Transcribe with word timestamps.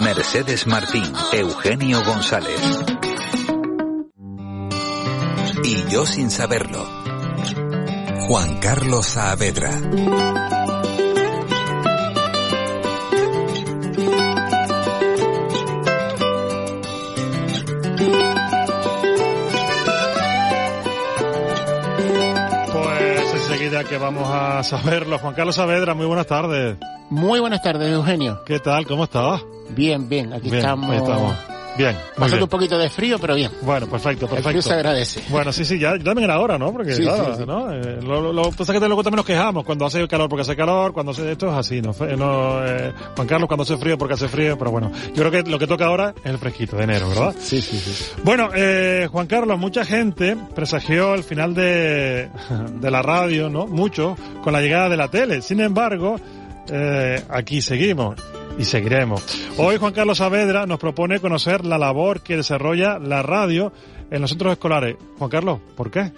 Mercedes 0.00 0.66
Martín, 0.66 1.04
Eugenio 1.32 2.04
González. 2.04 2.60
Y 5.64 5.84
yo 5.90 6.06
sin 6.06 6.30
saberlo, 6.30 6.84
Juan 8.28 8.58
Carlos 8.58 9.06
Saavedra. 9.06 9.70
Pues 22.72 23.34
enseguida 23.34 23.84
que 23.84 23.98
vamos 23.98 24.28
a 24.30 24.62
saberlo. 24.62 25.18
Juan 25.18 25.34
Carlos 25.34 25.56
Saavedra, 25.56 25.94
muy 25.94 26.06
buenas 26.06 26.26
tardes. 26.26 26.76
Muy 27.10 27.40
buenas 27.40 27.62
tardes, 27.62 27.92
Eugenio. 27.92 28.42
¿Qué 28.44 28.58
tal? 28.58 28.86
¿Cómo 28.86 29.04
estás? 29.04 29.42
Bien, 29.70 30.08
bien, 30.08 30.32
aquí 30.32 30.44
Bien, 30.50 30.56
estamos. 30.56 30.90
ahí 30.90 30.96
estamos. 30.98 31.36
Bien, 31.76 31.94
Pasando 32.16 32.46
un 32.46 32.48
poquito 32.48 32.78
de 32.78 32.88
frío, 32.88 33.18
pero 33.18 33.34
bien. 33.34 33.50
Bueno, 33.60 33.86
perfecto, 33.86 34.24
El 34.24 34.30
frío 34.30 34.42
perfecto. 34.44 34.62
se 34.62 34.72
agradece. 34.72 35.22
Bueno, 35.28 35.52
sí, 35.52 35.62
sí, 35.62 35.78
ya, 35.78 35.94
ya 35.98 36.04
también 36.04 36.24
era 36.24 36.40
hora, 36.40 36.56
¿no? 36.56 36.72
Porque, 36.72 36.94
Sí, 36.94 37.02
claro, 37.02 37.34
sí, 37.34 37.40
sí. 37.40 37.44
¿no? 37.46 37.70
Eh, 37.70 37.98
lo, 38.00 38.32
lo, 38.32 38.50
pasa 38.50 38.72
que 38.72 38.78
luego 38.78 39.02
también 39.02 39.18
nos 39.18 39.26
quejamos 39.26 39.62
cuando 39.62 39.84
hace 39.84 40.08
calor 40.08 40.26
porque 40.30 40.40
hace 40.40 40.56
calor, 40.56 40.94
cuando 40.94 41.12
hace 41.12 41.30
esto 41.32 41.48
es 41.48 41.52
así, 41.52 41.82
¿no? 41.82 41.92
No 42.16 42.66
eh, 42.66 42.94
Juan 43.14 43.26
Carlos, 43.28 43.46
cuando 43.46 43.64
hace 43.64 43.76
frío 43.76 43.98
porque 43.98 44.14
hace 44.14 44.26
frío, 44.26 44.56
pero 44.56 44.70
bueno, 44.70 44.90
yo 45.14 45.22
creo 45.28 45.30
que 45.30 45.50
lo 45.50 45.58
que 45.58 45.66
toca 45.66 45.84
ahora 45.84 46.14
es 46.24 46.30
el 46.30 46.38
fresquito 46.38 46.78
de 46.78 46.84
enero, 46.84 47.10
¿verdad? 47.10 47.34
Sí, 47.38 47.60
sí, 47.60 47.76
sí. 47.78 48.04
Bueno, 48.24 48.48
eh, 48.54 49.06
Juan 49.12 49.26
Carlos, 49.26 49.58
mucha 49.58 49.84
gente 49.84 50.34
presagió 50.54 51.12
el 51.14 51.24
final 51.24 51.52
de, 51.52 52.30
de 52.80 52.90
la 52.90 53.02
radio, 53.02 53.50
¿no? 53.50 53.66
Mucho, 53.66 54.16
con 54.42 54.54
la 54.54 54.62
llegada 54.62 54.88
de 54.88 54.96
la 54.96 55.08
tele. 55.08 55.42
Sin 55.42 55.60
embargo, 55.60 56.16
eh, 56.70 57.22
aquí 57.28 57.60
seguimos 57.60 58.14
y 58.58 58.64
seguiremos. 58.64 59.22
Hoy 59.58 59.76
Juan 59.76 59.92
Carlos 59.92 60.18
Saavedra 60.18 60.66
nos 60.66 60.78
propone 60.78 61.20
conocer 61.20 61.64
la 61.64 61.78
labor 61.78 62.20
que 62.20 62.36
desarrolla 62.36 62.98
la 62.98 63.22
radio 63.22 63.72
en 64.10 64.20
los 64.20 64.30
centros 64.30 64.52
escolares. 64.52 64.96
Juan 65.18 65.30
Carlos, 65.30 65.60
¿por 65.76 65.90
qué? 65.90 66.12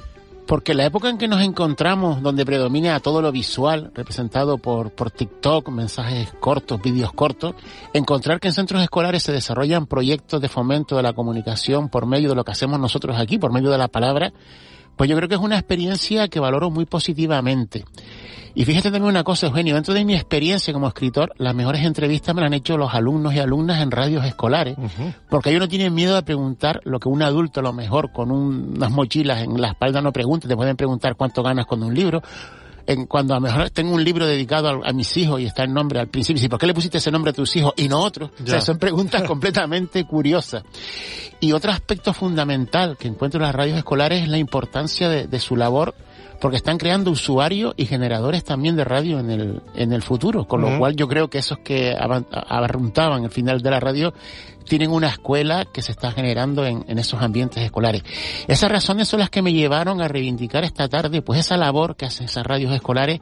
Porque 0.47 0.73
la 0.73 0.87
época 0.87 1.11
en 1.11 1.19
que 1.19 1.29
nos 1.29 1.43
encontramos, 1.43 2.23
donde 2.23 2.47
predomina 2.47 2.99
todo 3.01 3.21
lo 3.21 3.31
visual, 3.31 3.91
representado 3.95 4.57
por, 4.57 4.91
por 4.93 5.11
TikTok, 5.11 5.69
mensajes 5.69 6.33
cortos, 6.41 6.81
vídeos 6.81 7.13
cortos, 7.13 7.55
encontrar 7.93 8.41
que 8.41 8.49
en 8.49 8.55
centros 8.55 8.83
escolares 8.83 9.23
se 9.23 9.33
desarrollan 9.33 9.87
proyectos 9.87 10.41
de 10.41 10.49
fomento 10.49 10.97
de 10.97 11.03
la 11.03 11.13
comunicación 11.13 11.91
por 11.91 12.07
medio 12.07 12.31
de 12.31 12.35
lo 12.35 12.45
que 12.45 12.53
hacemos 12.53 12.81
nosotros 12.81 13.21
aquí, 13.21 13.37
por 13.37 13.53
medio 13.53 13.71
de 13.71 13.77
la 13.77 13.89
palabra, 13.89 14.33
pues 14.99 15.09
yo 15.09 15.17
creo 15.17 15.29
que 15.31 15.37
es 15.37 15.41
una 15.41 15.57
experiencia 15.57 16.29
que 16.29 16.41
valoro 16.41 16.69
muy 16.71 16.85
positivamente. 16.85 17.85
Y 18.55 18.65
fíjate 18.65 18.91
también 18.91 19.05
una 19.05 19.23
cosa, 19.23 19.47
Eugenio, 19.47 19.75
dentro 19.77 19.95
de 19.95 20.05
mi 20.05 20.15
experiencia 20.15 20.73
como 20.73 20.89
escritor, 20.89 21.33
las 21.39 21.55
mejores 21.55 21.85
entrevistas 21.85 22.35
me 22.35 22.41
las 22.41 22.49
han 22.49 22.55
hecho 22.55 22.77
los 22.77 22.93
alumnos 22.93 23.33
y 23.35 23.39
alumnas 23.39 23.81
en 23.81 23.91
radios 23.93 24.25
escolares, 24.25 24.77
porque 25.31 25.51
ellos 25.51 25.61
no 25.61 25.69
tienen 25.69 25.95
miedo 25.95 26.17
de 26.17 26.23
preguntar 26.23 26.81
lo 26.85 26.99
que 26.99 27.09
un 27.09 27.23
adulto 27.23 27.61
a 27.61 27.63
lo 27.63 27.73
mejor 27.73 28.11
con 28.11 28.33
un- 28.33 28.75
unas 28.77 28.91
mochilas 28.91 29.43
en 29.45 29.61
la 29.61 29.69
espalda 29.69 30.01
no 30.03 30.13
pregunta, 30.13 30.49
te 30.49 30.57
pueden 30.57 30.77
preguntar 30.77 31.15
cuánto 31.15 31.43
ganas 31.45 31.67
con 31.67 31.83
un 31.85 31.95
libro. 31.95 32.21
En, 32.91 33.05
cuando 33.07 33.35
a 33.35 33.37
lo 33.37 33.43
mejor 33.43 33.69
tengo 33.69 33.93
un 33.95 34.03
libro 34.03 34.27
dedicado 34.27 34.69
a, 34.83 34.89
a 34.89 34.93
mis 34.95 35.15
hijos 35.19 35.41
y 35.41 35.45
está 35.45 35.63
el 35.63 35.73
nombre 35.75 36.01
al 36.01 36.09
principio, 36.09 36.43
y 36.43 36.49
¿por 36.49 36.59
qué 36.59 36.67
le 36.67 36.73
pusiste 36.75 36.97
ese 36.99 37.11
nombre 37.11 37.31
a 37.31 37.35
tus 37.35 37.55
hijos 37.55 37.75
y 37.77 37.87
no 37.87 38.01
otro? 38.01 38.31
O 38.43 38.47
sea, 38.47 38.61
son 38.63 38.79
preguntas 38.79 39.23
completamente 39.27 40.05
curiosas. 40.07 40.63
Y 41.39 41.53
otro 41.53 41.71
aspecto 41.71 42.13
fundamental 42.15 42.97
que 42.99 43.07
encuentro 43.07 43.39
en 43.39 43.47
las 43.47 43.55
radios 43.55 43.77
escolares 43.79 44.23
es 44.23 44.29
la 44.29 44.39
importancia 44.39 45.09
de, 45.11 45.27
de 45.27 45.39
su 45.39 45.55
labor 45.55 45.95
porque 46.41 46.57
están 46.57 46.79
creando 46.79 47.11
usuarios 47.11 47.75
y 47.77 47.85
generadores 47.87 48.45
también 48.45 48.75
de 48.77 48.85
radio 48.85 49.19
en 49.19 49.31
el, 49.31 49.63
en 49.75 49.93
el 49.93 50.03
futuro, 50.03 50.47
con 50.47 50.61
lo 50.61 50.79
cual 50.79 50.95
yo 50.97 51.09
creo 51.09 51.29
que 51.29 51.39
esos 51.39 51.59
que 51.59 51.95
aban- 51.95 52.27
abarruntaban 52.31 53.25
el 53.25 53.31
final 53.31 53.61
de 53.61 53.71
la 53.71 53.81
radio 53.81 54.15
tienen 54.69 54.91
una 54.91 55.09
escuela 55.09 55.65
que 55.65 55.83
se 55.83 55.93
está 55.93 56.13
generando 56.13 56.65
en, 56.65 56.85
esos 56.99 57.21
ambientes 57.21 57.63
escolares. 57.63 58.03
Esas 58.47 58.71
razones 58.71 59.09
son 59.09 59.21
las 59.21 59.31
que 59.31 59.43
me 59.43 59.53
llevaron 59.53 60.01
a 60.01 60.09
reivindicar 60.09 60.65
esta 60.65 60.89
tarde 60.89 61.23
pues 61.23 61.41
esa 61.41 61.57
labor 61.57 61.97
que 61.97 62.07
hacen 62.07 62.27
esas 62.27 62.47
radios 62.47 62.73
escolares, 62.73 63.21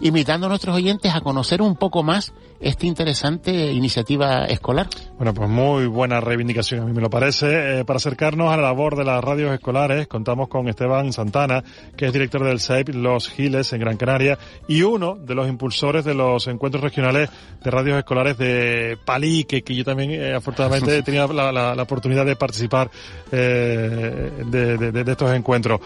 invitando 0.00 0.46
a 0.46 0.48
nuestros 0.48 0.74
oyentes 0.74 1.14
a 1.14 1.20
conocer 1.20 1.62
un 1.62 1.76
poco 1.76 2.02
más 2.02 2.32
esta 2.60 2.86
interesante 2.86 3.72
iniciativa 3.72 4.44
escolar. 4.46 4.86
Bueno, 5.16 5.32
pues 5.34 5.48
muy 5.48 5.86
buena 5.86 6.20
reivindicación, 6.20 6.80
a 6.80 6.84
mí 6.84 6.92
me 6.92 7.00
lo 7.00 7.10
parece. 7.10 7.80
Eh, 7.80 7.84
para 7.84 7.96
acercarnos 7.98 8.52
a 8.52 8.56
la 8.56 8.62
labor 8.64 8.96
de 8.96 9.04
las 9.04 9.22
radios 9.22 9.52
escolares, 9.52 10.06
contamos 10.06 10.48
con 10.48 10.68
Esteban 10.68 11.12
Santana, 11.12 11.62
que 11.96 12.06
es 12.06 12.12
director 12.12 12.44
del 12.44 12.60
SEIP 12.60 12.90
Los 12.94 13.28
Giles 13.28 13.72
en 13.72 13.80
Gran 13.80 13.96
Canaria 13.96 14.38
y 14.68 14.82
uno 14.82 15.16
de 15.16 15.34
los 15.34 15.48
impulsores 15.48 16.04
de 16.04 16.14
los 16.14 16.46
encuentros 16.46 16.82
regionales 16.82 17.30
de 17.62 17.70
radios 17.70 17.98
escolares 17.98 18.36
de 18.38 18.98
Palique, 19.04 19.62
que 19.62 19.74
yo 19.74 19.84
también 19.84 20.10
eh, 20.12 20.34
afortunadamente 20.34 20.98
he 20.98 21.02
tenido 21.02 21.32
la, 21.32 21.50
la- 21.52 21.74
la 21.74 21.82
oportunidad 21.82 22.24
de 22.26 22.36
participar 22.36 22.90
eh, 23.32 24.30
de, 24.46 24.76
de- 24.78 25.04
de 25.04 25.12
estos 25.12 25.32
encuentros. 25.34 25.80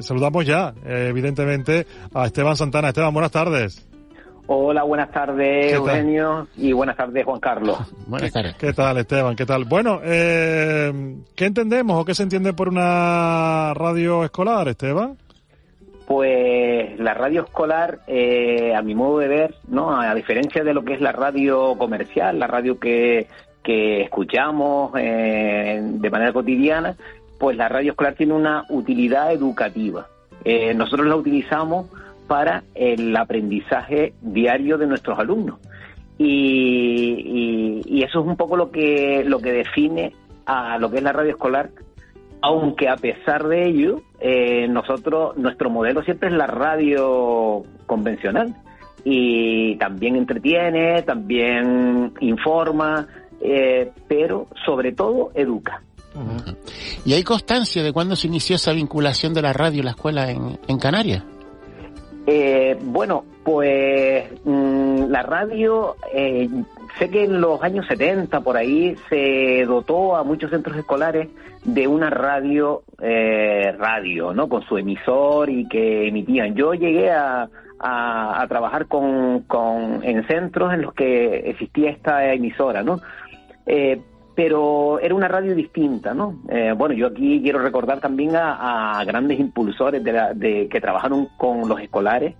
Saludamos 0.00 0.44
ya, 0.46 0.74
evidentemente, 0.84 1.86
a 2.14 2.26
Esteban 2.26 2.56
Santana. 2.56 2.88
Esteban, 2.88 3.12
buenas 3.12 3.32
tardes. 3.32 3.86
Hola, 4.48 4.84
buenas 4.84 5.10
tardes. 5.10 5.72
Eugenio, 5.72 6.46
y 6.56 6.72
buenas 6.72 6.96
tardes, 6.96 7.24
Juan 7.24 7.40
Carlos. 7.40 7.78
Buenas 8.06 8.32
tardes. 8.32 8.54
¿Qué 8.54 8.72
tal, 8.72 8.98
Esteban? 8.98 9.34
¿Qué 9.34 9.44
tal? 9.44 9.64
Bueno, 9.64 10.00
eh, 10.04 11.16
¿qué 11.34 11.46
entendemos 11.46 12.00
o 12.00 12.04
qué 12.04 12.14
se 12.14 12.22
entiende 12.22 12.52
por 12.52 12.68
una 12.68 13.74
radio 13.74 14.24
escolar, 14.24 14.68
Esteban? 14.68 15.16
Pues 16.06 16.96
la 17.00 17.14
radio 17.14 17.42
escolar, 17.42 17.98
eh, 18.06 18.72
a 18.72 18.82
mi 18.82 18.94
modo 18.94 19.18
de 19.18 19.26
ver, 19.26 19.54
no, 19.66 20.00
a 20.00 20.14
diferencia 20.14 20.62
de 20.62 20.72
lo 20.72 20.84
que 20.84 20.94
es 20.94 21.00
la 21.00 21.10
radio 21.10 21.76
comercial, 21.76 22.38
la 22.38 22.46
radio 22.46 22.78
que, 22.78 23.26
que 23.64 24.02
escuchamos 24.02 24.92
eh, 24.96 25.80
de 25.82 26.10
manera 26.10 26.32
cotidiana, 26.32 26.94
pues 27.40 27.56
la 27.56 27.68
radio 27.68 27.90
escolar 27.90 28.14
tiene 28.14 28.34
una 28.34 28.64
utilidad 28.68 29.32
educativa. 29.32 30.06
Eh, 30.44 30.72
nosotros 30.74 31.08
la 31.08 31.16
utilizamos 31.16 31.86
para 32.26 32.64
el 32.74 33.16
aprendizaje 33.16 34.14
diario 34.20 34.78
de 34.78 34.86
nuestros 34.86 35.18
alumnos. 35.18 35.58
Y, 36.18 37.82
y- 37.84 37.98
y 37.98 38.02
eso 38.02 38.20
es 38.20 38.26
un 38.26 38.36
poco 38.36 38.56
lo 38.56 38.70
que, 38.70 39.22
lo 39.24 39.38
que 39.38 39.52
define 39.52 40.12
a 40.46 40.78
lo 40.78 40.90
que 40.90 40.98
es 40.98 41.02
la 41.02 41.12
radio 41.12 41.30
escolar, 41.30 41.70
aunque 42.42 42.88
a 42.88 42.96
pesar 42.96 43.46
de 43.48 43.66
ello, 43.68 44.02
eh, 44.20 44.66
nosotros, 44.68 45.36
nuestro 45.36 45.70
modelo 45.70 46.02
siempre 46.02 46.28
es 46.30 46.34
la 46.34 46.46
radio 46.46 47.62
convencional. 47.86 48.54
Y 49.04 49.76
también 49.76 50.16
entretiene, 50.16 51.02
también 51.02 52.12
informa, 52.20 53.06
eh, 53.40 53.92
pero 54.08 54.48
sobre 54.64 54.92
todo 54.92 55.30
educa. 55.34 55.82
¿Y 57.04 57.12
hay 57.12 57.22
constancia 57.22 57.82
de 57.82 57.92
cuándo 57.92 58.16
se 58.16 58.26
inició 58.26 58.56
esa 58.56 58.72
vinculación 58.72 59.34
de 59.34 59.42
la 59.42 59.52
radio 59.52 59.80
y 59.80 59.82
la 59.84 59.90
escuela 59.90 60.30
en, 60.30 60.58
en 60.66 60.78
Canarias? 60.78 61.22
Eh, 62.26 62.76
bueno, 62.82 63.24
pues 63.44 64.24
mm, 64.44 65.04
la 65.08 65.22
radio, 65.22 65.94
eh, 66.12 66.48
sé 66.98 67.08
que 67.08 67.24
en 67.24 67.40
los 67.40 67.62
años 67.62 67.86
70 67.86 68.40
por 68.40 68.56
ahí 68.56 68.96
se 69.08 69.64
dotó 69.64 70.16
a 70.16 70.24
muchos 70.24 70.50
centros 70.50 70.76
escolares 70.76 71.28
de 71.64 71.86
una 71.86 72.10
radio, 72.10 72.82
eh, 73.00 73.72
radio, 73.78 74.34
¿no? 74.34 74.48
Con 74.48 74.62
su 74.62 74.76
emisor 74.76 75.50
y 75.50 75.68
que 75.68 76.08
emitían. 76.08 76.56
Yo 76.56 76.74
llegué 76.74 77.12
a, 77.12 77.48
a, 77.78 78.42
a 78.42 78.48
trabajar 78.48 78.86
con, 78.86 79.42
con, 79.42 80.02
en 80.02 80.26
centros 80.26 80.74
en 80.74 80.82
los 80.82 80.94
que 80.94 81.48
existía 81.50 81.90
esta 81.90 82.32
emisora, 82.32 82.82
¿no? 82.82 83.00
Pero 84.36 85.00
era 85.00 85.14
una 85.14 85.26
radio 85.28 85.54
distinta, 85.54 86.12
¿no? 86.14 86.40
Eh, 86.48 86.72
bueno, 86.76 86.94
yo 86.94 87.06
aquí 87.08 87.40
quiero 87.42 87.58
recordar 87.58 88.00
también 88.00 88.36
a, 88.36 88.98
a 89.00 89.04
grandes 89.04 89.40
impulsores 89.40 90.04
de, 90.04 90.12
la- 90.12 90.34
de 90.34 90.68
que 90.68 90.80
trabajaron 90.80 91.28
con 91.38 91.66
los 91.68 91.80
escolares, 91.80 92.34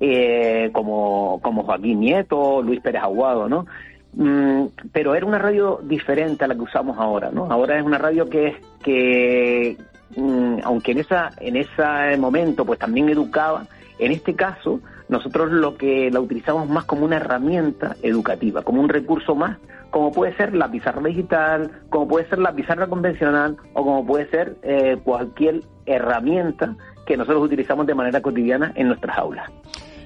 eh, 0.00 0.70
como, 0.72 1.38
como 1.42 1.62
Joaquín 1.62 2.00
Nieto, 2.00 2.62
Luis 2.62 2.80
Pérez 2.80 3.02
Aguado, 3.02 3.48
¿no? 3.48 3.66
Mm, 4.14 4.64
pero 4.92 5.14
era 5.14 5.24
una 5.26 5.38
radio 5.38 5.78
diferente 5.84 6.44
a 6.44 6.48
la 6.48 6.54
que 6.54 6.62
usamos 6.62 6.98
ahora, 6.98 7.30
¿no? 7.30 7.46
Ahora 7.52 7.78
es 7.78 7.84
una 7.84 7.98
radio 7.98 8.28
que 8.28 8.48
es 8.48 8.56
que, 8.82 9.76
mm, 10.16 10.56
aunque 10.64 10.92
en 10.92 10.98
esa 10.98 11.30
en 11.40 11.56
ese 11.56 12.16
momento 12.18 12.64
pues 12.64 12.78
también 12.78 13.08
educaba, 13.10 13.64
en 13.98 14.10
este 14.12 14.34
caso 14.34 14.80
nosotros 15.08 15.50
lo 15.52 15.76
que 15.76 16.10
la 16.10 16.20
utilizamos 16.20 16.68
más 16.68 16.84
como 16.84 17.04
una 17.04 17.16
herramienta 17.16 17.96
educativa, 18.02 18.62
como 18.62 18.80
un 18.80 18.88
recurso 18.88 19.34
más, 19.34 19.58
como 19.92 20.10
puede 20.10 20.34
ser 20.36 20.54
la 20.54 20.70
pizarra 20.70 21.02
digital, 21.02 21.70
como 21.90 22.08
puede 22.08 22.28
ser 22.28 22.38
la 22.38 22.52
pizarra 22.52 22.88
convencional 22.88 23.58
o 23.74 23.84
como 23.84 24.04
puede 24.04 24.28
ser 24.30 24.56
eh, 24.62 24.96
cualquier 25.04 25.62
herramienta 25.84 26.74
que 27.06 27.16
nosotros 27.16 27.44
utilizamos 27.44 27.86
de 27.86 27.94
manera 27.94 28.22
cotidiana 28.22 28.72
en 28.74 28.88
nuestras 28.88 29.16
aulas. 29.18 29.50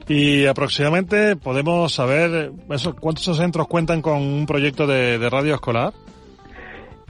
Y 0.09 0.47
aproximadamente 0.47 1.37
podemos 1.37 1.93
saber 1.94 2.53
eso, 2.71 2.97
cuántos 2.97 3.37
centros 3.37 3.69
cuentan 3.69 4.03
con 4.03 4.19
un 4.19 4.44
proyecto 4.47 4.88
de, 4.88 5.19
radio 5.31 5.55
escolar. 5.55 5.93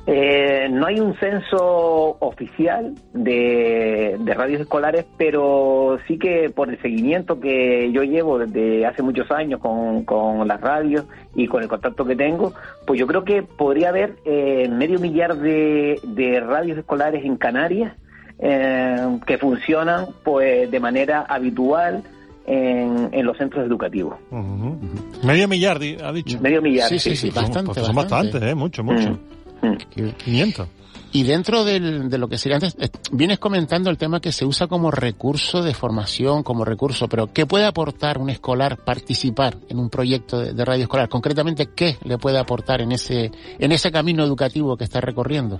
Eh, 0.08 0.68
no 0.70 0.86
hay 0.86 1.00
un 1.00 1.16
censo 1.18 2.16
oficial 2.20 2.94
de, 3.12 4.16
radios 4.24 4.60
escolares, 4.60 5.04
pero 5.16 5.98
sí 6.06 6.16
que 6.16 6.48
por 6.48 6.70
el 6.70 6.80
seguimiento 6.80 7.40
que 7.40 7.90
yo 7.90 8.04
llevo 8.04 8.38
desde 8.38 8.86
hace 8.86 9.02
muchos 9.02 9.28
años 9.32 9.60
con, 9.60 10.46
las 10.46 10.60
radios 10.60 11.06
y 11.34 11.48
con 11.48 11.62
el 11.62 11.68
contacto 11.68 12.04
que 12.04 12.14
tengo, 12.14 12.52
pues 12.86 13.00
yo 13.00 13.06
creo 13.08 13.24
que 13.24 13.42
podría 13.42 13.88
haber 13.88 14.14
eh, 14.24 14.68
medio 14.68 15.00
millar 15.00 15.36
de, 15.36 15.98
de 16.04 16.38
radios 16.40 16.78
escolares 16.78 17.24
en 17.24 17.36
Canarias 17.36 17.92
eh, 18.38 19.18
que 19.26 19.38
funcionan 19.38 20.06
pues 20.22 20.70
de 20.70 20.78
manera 20.78 21.22
habitual 21.22 22.04
en, 22.46 23.24
los 23.24 23.36
centros 23.38 23.66
educativos. 23.66 24.16
Medio 25.24 25.48
millar, 25.48 25.80
ha 26.04 26.12
dicho. 26.12 26.40
Medio 26.40 26.62
millar, 26.62 26.88
sí, 26.88 26.98
sí, 26.98 27.16
sí, 27.16 27.30
bastante, 27.30 27.72
pues 27.72 27.86
son 27.86 27.96
bastantes, 27.96 28.40
¿eh? 28.40 28.54
mucho, 28.54 28.84
mucho. 28.84 29.18
500. 29.18 29.18
Mm, 29.18 29.35
mm. 29.66 30.62
Y 31.12 31.22
dentro 31.22 31.64
del, 31.64 32.10
de 32.10 32.18
lo 32.18 32.28
que 32.28 32.36
sería 32.36 32.56
antes, 32.56 32.76
eh, 32.78 32.88
vienes 33.12 33.38
comentando 33.38 33.88
el 33.90 33.96
tema 33.96 34.20
que 34.20 34.32
se 34.32 34.44
usa 34.44 34.66
como 34.66 34.90
recurso 34.90 35.62
de 35.62 35.72
formación, 35.72 36.42
como 36.42 36.64
recurso, 36.64 37.08
pero 37.08 37.28
¿qué 37.32 37.46
puede 37.46 37.64
aportar 37.64 38.18
un 38.18 38.28
escolar 38.28 38.76
participar 38.84 39.54
en 39.68 39.78
un 39.78 39.88
proyecto 39.88 40.40
de, 40.40 40.52
de 40.52 40.64
radio 40.64 40.82
escolar? 40.82 41.08
Concretamente, 41.08 41.68
¿qué 41.74 41.96
le 42.04 42.18
puede 42.18 42.38
aportar 42.38 42.82
en 42.82 42.92
ese, 42.92 43.30
en 43.58 43.72
ese 43.72 43.90
camino 43.90 44.24
educativo 44.24 44.76
que 44.76 44.84
está 44.84 45.00
recorriendo? 45.00 45.58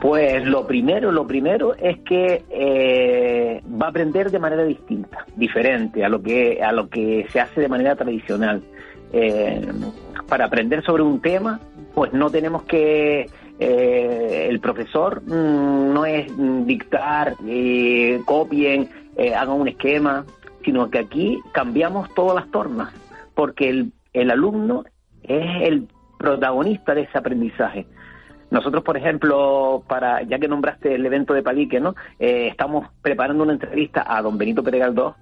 Pues 0.00 0.46
lo 0.46 0.66
primero, 0.66 1.12
lo 1.12 1.26
primero 1.26 1.74
es 1.74 1.98
que 2.00 2.42
eh, 2.48 3.62
va 3.80 3.86
a 3.86 3.90
aprender 3.90 4.30
de 4.30 4.38
manera 4.38 4.64
distinta, 4.64 5.26
diferente 5.36 6.02
a 6.02 6.08
lo 6.08 6.22
que 6.22 6.62
a 6.62 6.72
lo 6.72 6.88
que 6.88 7.26
se 7.30 7.38
hace 7.38 7.60
de 7.60 7.68
manera 7.68 7.94
tradicional. 7.96 8.62
Eh, 9.12 9.68
para 10.26 10.46
aprender 10.46 10.82
sobre 10.84 11.02
un 11.02 11.20
tema, 11.20 11.60
pues 11.94 12.12
no 12.12 12.30
tenemos 12.30 12.62
que 12.64 13.28
eh, 13.58 14.46
el 14.48 14.60
profesor 14.60 15.22
mm, 15.22 15.92
no 15.92 16.06
es 16.06 16.26
dictar, 16.66 17.36
copien, 18.24 18.88
hagan 19.36 19.60
un 19.60 19.68
esquema, 19.68 20.24
sino 20.64 20.90
que 20.90 20.98
aquí 20.98 21.40
cambiamos 21.52 22.12
todas 22.14 22.34
las 22.34 22.50
tornas, 22.50 22.92
porque 23.34 23.68
el, 23.68 23.92
el 24.12 24.30
alumno 24.30 24.84
es 25.22 25.62
el 25.62 25.88
protagonista 26.18 26.94
de 26.94 27.02
ese 27.02 27.18
aprendizaje. 27.18 27.86
Nosotros, 28.50 28.82
por 28.82 28.96
ejemplo, 28.96 29.82
para 29.86 30.22
ya 30.22 30.38
que 30.38 30.48
nombraste 30.48 30.94
el 30.94 31.06
evento 31.06 31.34
de 31.34 31.42
Palique, 31.42 31.78
¿no? 31.78 31.94
Eh, 32.18 32.48
estamos 32.48 32.88
preparando 33.00 33.44
una 33.44 33.52
entrevista 33.52 34.04
a 34.06 34.20
don 34.22 34.36
Benito 34.36 34.62
Pérez 34.62 34.80
Galdós 34.80 35.14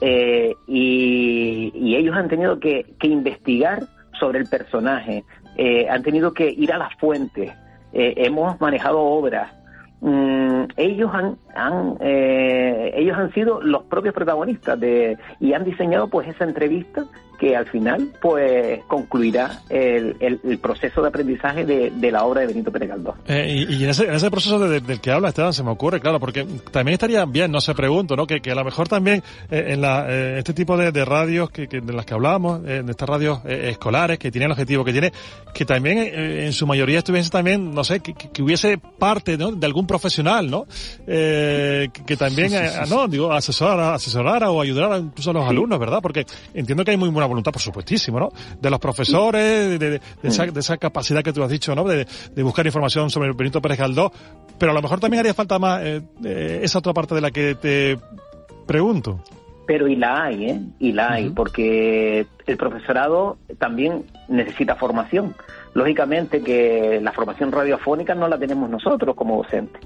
eh, 0.00 0.54
y, 0.68 1.94
ellos 1.96 2.16
han 2.16 2.28
tenido 2.28 2.60
que, 2.60 2.86
investigar 3.02 3.82
sobre 4.18 4.38
el 4.38 4.48
personaje, 4.48 5.24
eh, 5.60 5.88
han 5.88 6.02
tenido 6.02 6.32
que 6.32 6.50
ir 6.50 6.72
a 6.72 6.78
las 6.78 6.94
fuentes, 6.96 7.52
hemos 7.92 8.60
manejado 8.60 9.00
obras, 9.00 9.52
mm, 10.00 10.62
ellos 10.76 11.10
han, 11.12 11.36
han 11.54 11.96
ellos 12.00 13.18
han 13.18 13.32
sido 13.32 13.60
los 13.60 13.82
propios 13.84 14.14
protagonistas 14.14 14.78
de 14.78 15.18
y 15.40 15.52
han 15.52 15.64
diseñado 15.64 16.08
pues 16.08 16.28
esa 16.28 16.44
entrevista 16.44 17.04
que 17.40 17.56
al 17.56 17.66
final 17.66 18.12
pues 18.20 18.80
concluirá 18.86 19.62
el, 19.70 20.14
el, 20.20 20.58
proceso 20.58 21.00
de 21.00 21.08
aprendizaje 21.08 21.64
de, 21.64 21.90
de, 21.90 22.12
la 22.12 22.24
obra 22.24 22.42
de 22.42 22.48
Benito 22.48 22.70
Pérez 22.70 22.90
Galdós. 22.90 23.14
Eh, 23.26 23.64
y, 23.66 23.82
en, 23.82 23.88
ese, 23.88 24.04
en 24.04 24.12
ese 24.12 24.30
proceso 24.30 24.58
del 24.58 25.00
que 25.00 25.10
habla 25.10 25.30
Esteban 25.30 25.54
se 25.54 25.62
me 25.62 25.70
ocurre, 25.70 26.00
claro, 26.00 26.20
porque 26.20 26.44
también 26.70 26.92
estaría 26.92 27.24
bien, 27.24 27.50
no 27.50 27.62
sé, 27.62 27.74
pregunto, 27.74 28.14
¿no? 28.14 28.26
Que, 28.26 28.42
que 28.42 28.50
a 28.50 28.54
lo 28.54 28.62
mejor 28.62 28.88
también 28.88 29.22
eh, 29.50 29.68
en 29.68 29.80
la, 29.80 30.04
eh, 30.10 30.38
este 30.38 30.52
tipo 30.52 30.76
de, 30.76 30.92
de 30.92 31.02
radios 31.06 31.50
que, 31.50 31.66
que, 31.66 31.80
de 31.80 31.92
las 31.94 32.04
que 32.04 32.12
hablamos, 32.12 32.60
en 32.68 32.90
estas 32.90 33.08
radios 33.08 33.40
escolares 33.46 34.18
que 34.18 34.30
tienen 34.30 34.48
el 34.48 34.52
objetivo 34.52 34.84
que 34.84 34.92
tiene, 34.92 35.10
que 35.54 35.64
también 35.64 35.96
en 35.98 36.52
su 36.52 36.66
mayoría 36.66 36.98
estuviese 36.98 37.30
también, 37.30 37.72
no 37.72 37.84
sé, 37.84 38.00
que, 38.00 38.12
que 38.12 38.42
hubiese 38.42 38.76
parte 38.76 39.38
¿no? 39.38 39.50
de 39.52 39.66
algún 39.66 39.86
profesional, 39.86 40.50
¿no? 40.50 40.66
que, 41.06 42.16
también, 42.18 42.52
no, 42.90 43.08
digo, 43.08 43.32
asesorara, 43.32 43.94
asesorara 43.94 44.50
o 44.50 44.60
ayudara 44.60 44.98
incluso 44.98 45.30
a 45.30 45.32
los 45.32 45.48
alumnos, 45.48 45.78
¿verdad? 45.78 46.00
Porque 46.02 46.26
entiendo 46.52 46.84
que 46.84 46.90
hay 46.90 46.96
muy 46.98 47.08
buena 47.08 47.29
voluntad, 47.30 47.52
por 47.52 47.62
supuestísimo, 47.62 48.20
¿no? 48.20 48.28
De 48.60 48.70
los 48.70 48.78
profesores, 48.78 49.78
de, 49.78 50.00
esa, 50.22 50.76
capacidad 50.76 51.22
que 51.22 51.32
tú 51.32 51.42
has 51.42 51.50
dicho, 51.50 51.74
¿no? 51.74 51.84
De, 51.84 52.06
buscar 52.42 52.66
información 52.66 53.10
sobre 53.10 53.28
el 53.28 53.34
Benito 53.34 53.60
Pérez 53.60 53.78
Galdós, 53.78 54.12
pero 54.58 54.72
a 54.72 54.74
lo 54.74 54.82
mejor 54.82 55.00
también 55.00 55.20
haría 55.20 55.34
falta 55.34 55.58
más 55.58 55.82
eh, 55.82 56.02
eh, 56.24 56.60
esa 56.62 56.78
otra 56.78 56.92
parte 56.92 57.14
de 57.14 57.20
la 57.20 57.30
que 57.30 57.54
te 57.54 57.98
pregunto. 58.66 59.22
Pero 59.66 59.86
y 59.86 59.96
la 59.96 60.24
hay, 60.24 60.44
¿eh? 60.46 60.60
Y 60.80 60.92
la 60.92 61.12
hay, 61.12 61.30
porque 61.30 62.26
el 62.46 62.56
profesorado 62.56 63.38
también 63.58 64.04
necesita 64.28 64.74
formación. 64.74 65.34
Lógicamente 65.74 66.42
que 66.42 67.00
la 67.00 67.12
formación 67.12 67.52
radiofónica 67.52 68.14
no 68.14 68.26
la 68.26 68.36
tenemos 68.36 68.68
nosotros 68.68 69.14
como 69.14 69.36
docentes. 69.36 69.80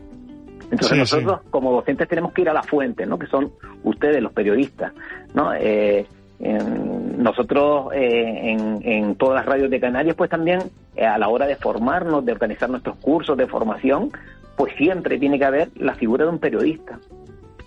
Entonces 0.70 0.98
nosotros 0.98 1.40
como 1.50 1.72
docentes 1.72 2.08
tenemos 2.08 2.32
que 2.32 2.42
ir 2.42 2.48
a 2.48 2.54
la 2.54 2.62
fuente, 2.62 3.06
¿no? 3.06 3.18
Que 3.18 3.26
son 3.26 3.52
ustedes 3.82 4.22
los 4.22 4.32
periodistas, 4.32 4.92
¿no? 5.34 5.52
Eh, 5.54 6.06
nosotros 6.38 7.92
eh, 7.94 8.56
en, 8.82 9.14
todas 9.16 9.36
las 9.36 9.46
radios 9.46 9.70
de 9.70 9.80
Canarias, 9.80 10.16
pues 10.16 10.30
también 10.30 10.60
eh, 10.96 11.06
a 11.06 11.18
la 11.18 11.28
hora 11.28 11.46
de 11.46 11.56
formarnos, 11.56 12.24
de 12.24 12.32
organizar 12.32 12.68
nuestros 12.68 12.96
cursos 12.96 13.36
de 13.36 13.46
formación, 13.46 14.10
pues 14.56 14.74
siempre 14.76 15.18
tiene 15.18 15.38
que 15.38 15.44
haber 15.44 15.68
la 15.76 15.94
figura 15.94 16.24
de 16.24 16.30
un 16.30 16.38
periodista. 16.38 16.98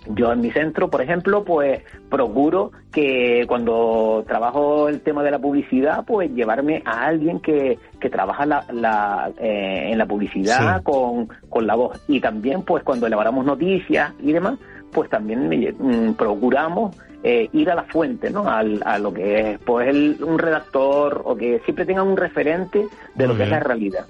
Yo 0.10 0.32
en 0.32 0.40
mi 0.40 0.52
centro, 0.52 0.90
por 0.90 1.02
ejemplo, 1.02 1.44
pues 1.44 1.82
procuro 2.10 2.72
que 2.94 3.44
cuando 3.46 4.24
trabajo 4.26 4.88
el 4.88 5.02
tema 5.02 5.22
de 5.22 5.32
la 5.32 5.40
publicidad, 5.40 6.06
pues 6.06 6.32
llevarme 6.32 6.82
a 6.86 7.08
alguien 7.08 7.42
que, 7.42 7.78
que 8.00 8.10
trabaja 8.10 8.46
la, 8.46 9.32
eh, 9.38 9.90
en 9.92 9.98
la 9.98 10.06
publicidad 10.06 10.82
con, 10.84 11.28
con 11.50 11.68
la 11.68 11.76
voz. 11.76 12.02
Y 12.08 12.22
también, 12.22 12.64
pues 12.64 12.84
cuando 12.84 13.08
elaboramos 13.08 13.46
noticias 13.46 14.14
y 14.22 14.32
demás, 14.32 14.58
pues 14.92 15.10
también 15.10 15.50
mm, 15.50 16.14
procuramos 16.14 16.96
eh, 17.24 17.50
ir 17.54 17.70
a 17.70 17.76
la 17.76 17.84
fuente, 17.84 18.30
¿no? 18.30 18.48
Al, 18.48 18.82
a 18.86 19.00
lo 19.00 19.14
que 19.14 19.52
es 19.52 19.60
pues 19.60 19.88
el, 19.88 20.18
un 20.24 20.38
redactor 20.38 21.22
o 21.26 21.36
que 21.36 21.60
siempre 21.66 21.86
tengan 21.86 22.08
un 22.08 22.18
referente 22.18 22.86
de 23.16 23.28
lo 23.28 23.36
que 23.36 23.44
es 23.44 23.50
la 23.50 23.60
realidad. 23.60 24.06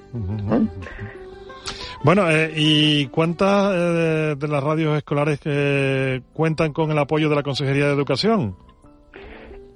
Bueno, 2.03 2.29
eh, 2.29 2.51
¿y 2.55 3.07
cuántas 3.07 3.73
eh, 3.73 4.35
de 4.37 4.47
las 4.47 4.63
radios 4.63 4.97
escolares 4.97 5.39
que 5.39 6.21
cuentan 6.33 6.73
con 6.73 6.91
el 6.91 6.99
apoyo 6.99 7.29
de 7.29 7.35
la 7.35 7.43
Consejería 7.43 7.87
de 7.87 7.93
Educación? 7.93 8.55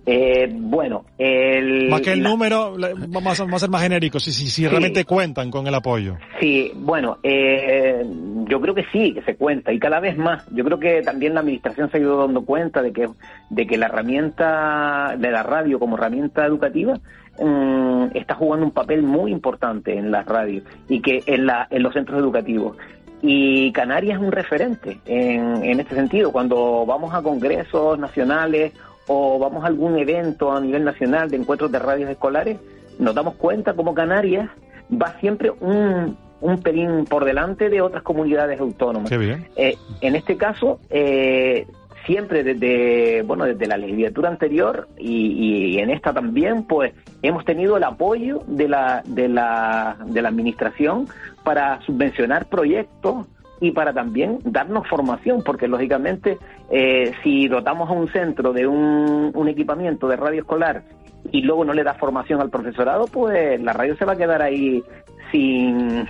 Eh, 0.04 0.50
bueno, 0.52 1.06
el, 1.20 1.88
más 1.90 2.02
que 2.02 2.14
el 2.14 2.24
número, 2.24 2.76
vamos 3.08 3.40
a, 3.40 3.60
ser 3.60 3.70
más 3.70 3.84
genéricos, 3.84 4.24
si, 4.24 4.32
si, 4.32 4.68
realmente 4.68 5.06
cuentan 5.06 5.52
con 5.52 5.68
el 5.68 5.76
apoyo. 5.76 6.18
Sí, 6.40 6.72
bueno, 6.76 7.20
eh, 7.22 8.04
yo 8.48 8.60
creo 8.60 8.74
que 8.74 8.86
sí, 8.92 9.14
que 9.14 9.22
se 9.22 9.36
cuenta 9.36 9.72
y 9.72 9.80
cada 9.80 10.00
vez 10.00 10.18
más. 10.18 10.44
Yo 10.52 10.64
creo 10.64 10.80
que 10.80 11.04
también 11.04 11.36
la 11.36 11.42
administración 11.42 11.92
se 11.92 11.98
ha 11.98 12.00
ido 12.00 12.18
dando 12.18 12.44
cuenta 12.44 12.82
de 12.82 12.92
que, 12.92 13.10
de 13.52 13.68
que 13.68 13.78
la 13.78 13.86
herramienta 13.88 15.16
de 15.20 15.30
la 15.30 15.44
radio 15.44 15.78
como 15.78 15.98
herramienta 15.98 16.48
educativa 16.48 17.00
mm, 17.40 18.06
está 18.16 18.34
jugando 18.34 18.66
un 18.66 18.72
papel 18.72 19.04
muy 19.04 19.32
importante 19.32 19.96
en 19.96 20.10
la 20.10 20.24
radio 20.24 20.64
y 20.90 21.00
que 21.02 21.22
en, 21.28 21.46
la, 21.46 21.68
en 21.70 21.84
los 21.84 21.94
centros 21.94 22.20
educativos. 22.20 22.76
Y 23.22 23.72
Canarias 23.72 24.20
es 24.20 24.26
un 24.26 24.32
referente 24.32 25.00
en, 25.06 25.64
en 25.64 25.80
este 25.80 25.94
sentido. 25.94 26.32
Cuando 26.32 26.88
vamos 26.88 27.14
a 27.14 27.22
congresos 27.22 28.00
nacionales 28.00 28.74
o 29.14 29.38
vamos 29.38 29.66
a 29.66 29.68
algún 29.68 29.98
evento 29.98 30.52
a 30.54 30.62
nivel 30.62 30.86
nacional 30.86 31.30
de 31.30 31.36
encuentros 31.36 31.70
de 31.70 31.80
radios 31.80 32.10
escolares, 32.10 32.58
nos 32.98 33.14
damos 33.14 33.36
cuenta 33.36 33.74
como 33.74 33.94
Canarias 33.94 34.50
va 34.90 35.20
siempre 35.20 35.52
un, 35.60 36.18
un 36.40 36.62
pelín 36.62 37.04
por 37.04 37.26
delante 37.26 37.70
de 37.70 37.82
otras 37.82 38.04
comunidades 38.04 38.58
autónomas. 38.60 39.12
Eh, 39.12 39.76
en 40.00 40.16
este 40.16 40.38
caso, 40.38 40.80
eh, 40.90 41.68
siempre 42.06 42.44
desde 42.44 43.22
bueno 43.24 43.44
desde 43.44 43.68
la 43.68 43.76
legislatura 43.76 44.30
anterior 44.30 44.88
y, 44.98 45.74
y, 45.76 45.80
en 45.80 45.90
esta 45.90 46.14
también, 46.14 46.64
pues 46.64 46.94
hemos 47.22 47.44
tenido 47.44 47.76
el 47.76 47.84
apoyo 47.84 48.44
de 48.48 48.70
la 48.70 49.04
de 49.06 49.28
la 49.28 49.98
de 50.06 50.22
la 50.22 50.30
administración 50.30 51.08
para 51.44 51.82
subvencionar 51.82 52.46
proyectos 52.46 53.28
y 53.62 53.72
para 53.72 53.94
también 53.94 54.40
darnos 54.44 54.88
formación, 54.88 55.44
porque 55.44 55.68
lógicamente 55.68 56.40
eh, 56.72 57.14
si 57.24 57.48
dotamos 57.48 57.90
a 57.90 57.94
un 57.94 58.12
centro 58.12 58.52
de 58.52 58.68
un, 58.68 59.48
equipamiento 59.48 60.08
de 60.08 60.16
radio 60.16 60.42
escolar 60.42 60.84
y 61.32 61.42
luego 61.42 61.64
no 61.64 61.74
le 61.74 61.84
da 61.84 61.94
formación 61.94 62.42
al 62.42 62.50
profesorado, 62.50 63.06
pues 63.06 63.62
la 63.62 63.74
radio 63.74 63.96
se 63.96 64.06
va 64.06 64.14
a 64.14 64.18
quedar 64.18 64.42
ahí 64.42 64.84
sin, 65.32 66.08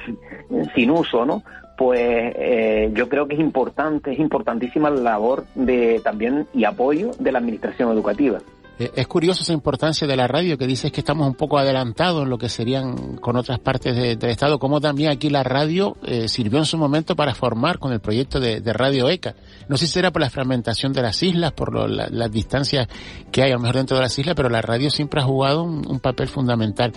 sin 0.73 0.91
uso, 0.91 1.25
¿no? 1.25 1.43
Pues 1.77 1.99
eh, 2.01 2.91
yo 2.93 3.09
creo 3.09 3.27
que 3.27 3.33
es 3.33 3.41
importante, 3.41 4.13
es 4.13 4.19
importantísima 4.19 4.89
la 4.89 5.01
labor 5.01 5.43
de 5.55 5.99
también 6.03 6.47
y 6.53 6.63
apoyo 6.63 7.11
de 7.19 7.31
la 7.31 7.39
administración 7.39 7.91
educativa. 7.91 8.39
Eh, 8.81 8.91
es 8.95 9.07
curioso 9.07 9.43
esa 9.43 9.53
importancia 9.53 10.07
de 10.07 10.15
la 10.15 10.27
radio 10.27 10.57
que 10.57 10.65
dices 10.65 10.91
que 10.91 11.01
estamos 11.01 11.27
un 11.27 11.35
poco 11.35 11.59
adelantados 11.59 12.23
en 12.23 12.31
lo 12.31 12.39
que 12.39 12.49
serían 12.49 13.17
con 13.17 13.35
otras 13.35 13.59
partes 13.59 13.95
del 13.95 14.31
Estado, 14.31 14.57
como 14.57 14.81
también 14.81 15.11
aquí 15.11 15.29
la 15.29 15.43
radio 15.43 15.97
eh, 16.03 16.27
sirvió 16.27 16.57
en 16.57 16.65
su 16.65 16.79
momento 16.79 17.15
para 17.15 17.35
formar 17.35 17.77
con 17.77 17.93
el 17.93 17.99
proyecto 17.99 18.39
de, 18.39 18.59
Radio 18.73 19.07
ECA. 19.07 19.35
No 19.67 19.77
sé 19.77 19.85
si 19.85 19.93
será 19.93 20.09
por 20.09 20.23
la 20.23 20.31
fragmentación 20.31 20.93
de 20.93 21.03
las 21.03 21.21
islas, 21.21 21.51
por 21.51 21.89
las 21.89 22.31
distancias 22.31 22.87
que 23.31 23.43
hay 23.43 23.51
a 23.51 23.55
lo 23.55 23.59
mejor 23.59 23.75
dentro 23.75 23.97
de 23.97 24.03
las 24.03 24.17
islas, 24.17 24.33
pero 24.33 24.49
la 24.49 24.61
radio 24.63 24.89
siempre 24.89 25.21
ha 25.21 25.25
jugado 25.25 25.61
un, 25.63 25.99
papel 25.99 26.27
fundamental. 26.27 26.91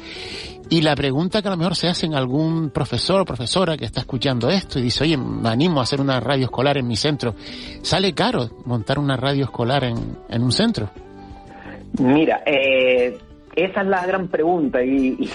Y 0.71 0.81
la 0.81 0.97
pregunta 0.97 1.43
que 1.43 1.49
a 1.49 1.51
lo 1.51 1.59
mejor 1.59 1.77
se 1.77 1.89
hace 1.89 2.07
en 2.07 2.15
algún 2.15 2.71
profesor 2.71 3.21
o 3.21 3.25
profesora 3.27 3.77
que 3.77 3.85
está 3.85 4.01
escuchando 4.01 4.49
esto 4.49 4.79
y 4.79 4.83
dice, 4.83 5.05
oye, 5.05 5.19
me 5.19 5.51
animo 5.51 5.81
a 5.81 5.83
hacer 5.83 6.01
una 6.01 6.19
radio 6.21 6.47
escolar 6.47 6.79
en 6.79 6.87
mi 6.87 6.97
centro, 6.97 7.35
¿sale 7.83 8.15
caro 8.15 8.49
montar 8.65 8.99
una 8.99 9.17
radio 9.17 9.45
escolar 9.45 9.85
en 9.85 10.43
un 10.43 10.53
centro? 10.53 11.04
Mira, 11.99 12.43
eh, 12.45 13.19
esa 13.55 13.81
es 13.83 13.87
la 13.87 14.07
gran 14.07 14.29
pregunta 14.29 14.83
y, 14.83 15.31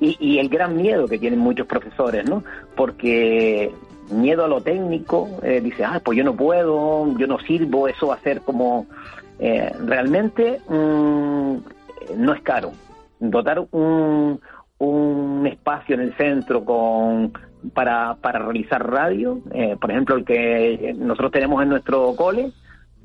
y, 0.00 0.38
el 0.38 0.48
gran 0.48 0.76
miedo 0.76 1.08
que 1.08 1.18
tienen 1.18 1.38
muchos 1.38 1.66
profesores, 1.66 2.28
¿no? 2.28 2.44
Porque 2.76 3.72
miedo 4.10 4.44
a 4.44 4.48
lo 4.48 4.60
técnico, 4.60 5.28
eh, 5.42 5.60
dice, 5.62 5.84
ah, 5.84 6.00
pues 6.04 6.18
yo 6.18 6.24
no 6.24 6.34
puedo, 6.34 7.16
yo 7.18 7.26
no 7.26 7.38
sirvo, 7.40 7.88
eso 7.88 8.08
va 8.08 8.16
a 8.16 8.20
ser 8.20 8.40
como... 8.42 8.86
Eh, 9.40 9.72
realmente 9.84 10.60
mm, 10.68 11.56
no 12.16 12.32
es 12.34 12.42
caro. 12.42 12.72
Dotar 13.18 13.66
un, 13.72 14.40
un 14.78 15.46
espacio 15.46 15.94
en 15.94 16.02
el 16.02 16.16
centro 16.16 16.64
con 16.64 17.32
para, 17.72 18.16
para 18.16 18.40
realizar 18.40 18.86
radio, 18.86 19.40
eh, 19.52 19.76
por 19.80 19.90
ejemplo, 19.90 20.16
el 20.16 20.24
que 20.24 20.94
nosotros 20.96 21.32
tenemos 21.32 21.62
en 21.62 21.70
nuestro 21.70 22.14
cole, 22.14 22.52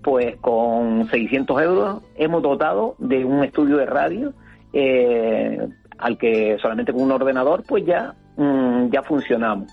pues 0.01 0.37
con 0.37 1.07
600 1.09 1.61
euros 1.61 2.01
hemos 2.15 2.41
dotado 2.41 2.95
de 2.99 3.25
un 3.25 3.43
estudio 3.43 3.77
de 3.77 3.85
radio 3.85 4.33
eh, 4.71 5.67
al 5.97 6.17
que 6.17 6.57
solamente 6.61 6.93
con 6.93 7.03
un 7.03 7.11
ordenador 7.11 7.63
pues 7.67 7.85
ya, 7.85 8.13
mm, 8.37 8.89
ya 8.89 9.03
funcionamos. 9.03 9.71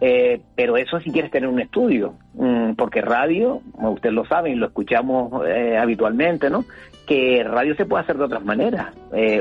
Eh, 0.00 0.40
pero 0.54 0.76
eso 0.76 1.00
si 1.00 1.10
quieres 1.10 1.30
tener 1.30 1.48
un 1.48 1.60
estudio, 1.60 2.14
mm, 2.34 2.72
porque 2.72 3.00
radio, 3.00 3.62
como 3.72 3.92
ustedes 3.92 4.14
lo 4.14 4.26
saben 4.26 4.60
lo 4.60 4.66
escuchamos 4.66 5.42
eh, 5.46 5.76
habitualmente, 5.78 6.50
¿no? 6.50 6.64
Que 7.06 7.42
radio 7.44 7.74
se 7.76 7.86
puede 7.86 8.02
hacer 8.02 8.18
de 8.18 8.24
otras 8.24 8.44
maneras. 8.44 8.88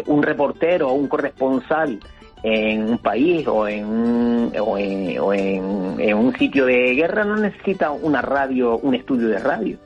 un 0.08 0.24
reportero 0.24 0.90
o 0.90 0.94
un 0.94 1.08
corresponsal 1.08 2.00
en 2.44 2.90
un 2.92 2.98
país 3.00 3.48
o 3.48 3.68
en, 3.68 4.52
o, 4.60 4.78
en, 4.78 6.00
en 6.00 6.18
un 6.18 6.34
sitio 6.38 6.66
de 6.66 6.94
guerra 6.94 7.24
no 7.26 7.36
necesita 7.38 7.92
una 7.92 8.22
radio, 8.22 8.78
un 8.78 8.94
estudio 8.94 9.30
de 9.30 9.40
radio 9.40 9.78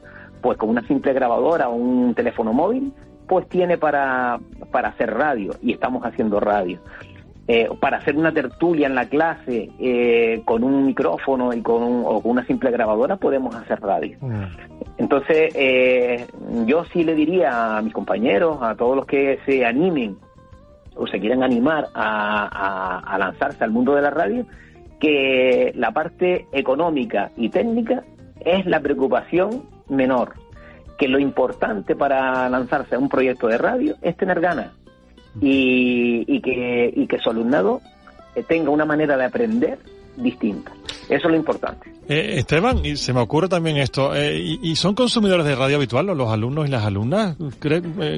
pues 0.41 0.57
con 0.57 0.69
una 0.69 0.81
simple 0.87 1.13
grabadora 1.13 1.69
o 1.69 1.75
un 1.75 2.13
teléfono 2.13 2.53
móvil, 2.53 2.93
pues 3.27 3.47
tiene 3.47 3.77
para, 3.77 4.39
para 4.71 4.89
hacer 4.89 5.13
radio 5.13 5.55
y 5.61 5.73
estamos 5.73 6.03
haciendo 6.03 6.39
radio. 6.39 6.79
Eh, 7.51 7.67
para 7.79 7.97
hacer 7.97 8.15
una 8.15 8.31
tertulia 8.31 8.85
en 8.85 8.93
la 8.93 9.09
clase 9.09 9.71
eh, 9.79 10.41
con 10.45 10.63
un 10.63 10.85
micrófono 10.85 11.51
y 11.51 11.63
con, 11.63 12.03
o 12.05 12.21
con 12.21 12.31
una 12.33 12.45
simple 12.45 12.69
grabadora 12.69 13.15
podemos 13.15 13.55
hacer 13.55 13.81
radio. 13.81 14.17
Mm. 14.21 14.43
Entonces, 14.97 15.51
eh, 15.55 16.27
yo 16.67 16.85
sí 16.85 17.03
le 17.03 17.15
diría 17.15 17.77
a 17.77 17.81
mis 17.81 17.91
compañeros, 17.91 18.59
a 18.61 18.75
todos 18.75 18.95
los 18.95 19.07
que 19.07 19.39
se 19.47 19.65
animen 19.65 20.17
o 20.95 21.07
se 21.07 21.19
quieran 21.19 21.41
animar 21.41 21.87
a, 21.95 22.99
a 22.99 23.17
lanzarse 23.17 23.63
al 23.63 23.71
mundo 23.71 23.95
de 23.95 24.03
la 24.03 24.11
radio, 24.11 24.45
que 24.99 25.71
la 25.75 25.89
parte 25.89 26.45
económica 26.51 27.31
y 27.35 27.49
técnica 27.49 28.03
es 28.41 28.65
la 28.65 28.79
preocupación 28.79 29.63
menor, 29.87 30.33
que 30.97 31.07
lo 31.07 31.19
importante 31.19 31.95
para 31.95 32.49
lanzarse 32.49 32.95
a 32.95 32.99
un 32.99 33.09
proyecto 33.09 33.47
de 33.47 33.57
radio 33.57 33.95
es 34.01 34.17
tener 34.17 34.39
ganas 34.41 34.71
y, 35.41 36.41
que, 36.41 36.93
y 36.95 37.07
que 37.07 37.19
su 37.19 37.29
alumnado 37.29 37.81
eh, 38.35 38.43
tenga 38.47 38.69
una 38.69 38.85
manera 38.85 39.17
de 39.17 39.25
aprender 39.25 39.79
distinta. 40.17 40.71
Eso 41.07 41.27
es 41.27 41.31
lo 41.31 41.35
importante. 41.35 41.91
Eh, 42.07 42.39
Esteban, 42.39 42.83
y 42.85 42.97
se 42.97 43.13
me 43.13 43.21
ocurre 43.21 43.47
también 43.47 43.77
esto, 43.77 44.15
eh, 44.15 44.37
y, 44.37 44.75
son 44.75 44.95
consumidores 44.95 45.45
de 45.45 45.55
radio 45.55 45.77
habitual 45.77 46.07
los 46.07 46.29
alumnos 46.29 46.67
y 46.67 46.71
las 46.71 46.83
alumnas? 46.83 47.37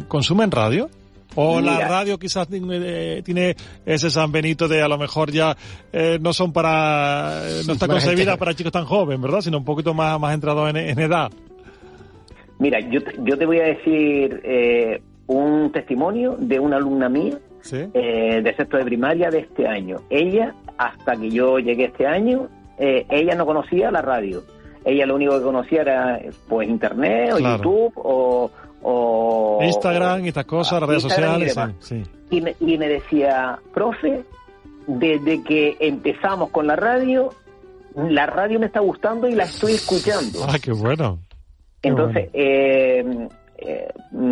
¿Consumen 0.07 0.51
radio? 0.51 0.89
O 1.35 1.61
la 1.61 1.87
radio 1.87 2.17
quizás 2.17 2.47
tiene, 2.47 3.55
ese 3.85 4.09
San 4.09 4.31
Benito 4.31 4.67
de 4.67 4.81
a 4.81 4.87
lo 4.87 4.97
mejor 4.97 5.31
ya 5.31 5.55
no 6.19 6.33
son 6.33 6.51
para, 6.51 7.41
no 7.65 7.73
está 7.73 7.87
concebida 7.87 8.37
para 8.37 8.53
chicos 8.53 8.71
tan 8.71 8.85
jóvenes, 8.85 9.21
¿verdad? 9.21 9.41
Sino 9.41 9.57
un 9.57 9.65
poquito 9.65 9.93
más, 9.93 10.19
más 10.19 10.33
entrados 10.33 10.69
en, 10.69 10.77
en 10.77 10.99
edad. 10.99 11.31
Mira, 12.61 12.79
yo, 12.79 12.99
yo 13.23 13.35
te 13.39 13.47
voy 13.47 13.59
a 13.59 13.63
decir 13.63 14.39
eh, 14.43 15.01
un 15.25 15.71
testimonio 15.71 16.35
de 16.37 16.59
una 16.59 16.77
alumna 16.77 17.09
mía 17.09 17.39
eh, 17.71 18.41
de 18.43 18.55
sexto 18.55 18.77
de 18.77 18.83
primaria 18.83 19.31
de 19.31 19.39
este 19.39 19.65
año. 19.65 19.97
Ella, 20.11 20.53
hasta 20.77 21.15
que 21.15 21.31
yo 21.31 21.57
llegué 21.57 21.85
este 21.85 22.05
año, 22.05 22.49
eh, 22.77 23.07
ella 23.09 23.33
no 23.33 23.47
conocía 23.47 23.89
la 23.89 24.03
radio. 24.03 24.43
Ella 24.85 25.07
lo 25.07 25.15
único 25.15 25.39
que 25.39 25.43
conocía 25.43 25.81
era 25.81 26.21
pues 26.47 26.69
internet 26.69 27.33
o 27.33 27.39
YouTube 27.39 27.93
o, 27.95 28.51
Instagram 28.83 30.25
y 30.25 30.29
estas 30.29 30.45
cosas, 30.45 30.81
redes 30.83 31.03
sociales. 31.03 31.55
Y, 32.29 32.41
me, 32.41 32.55
y 32.59 32.77
me 32.77 32.87
decía, 32.87 33.59
profe, 33.73 34.23
desde 34.87 35.43
que 35.43 35.77
empezamos 35.79 36.49
con 36.49 36.67
la 36.67 36.75
radio, 36.75 37.29
la 37.95 38.25
radio 38.25 38.59
me 38.59 38.67
está 38.67 38.79
gustando 38.79 39.27
y 39.27 39.33
la 39.33 39.43
estoy 39.43 39.73
escuchando. 39.73 40.39
Ah, 40.47 40.57
qué 40.61 40.71
bueno. 40.71 41.19
Entonces, 41.83 42.29
eh, 42.33 43.27
eh, 43.57 43.87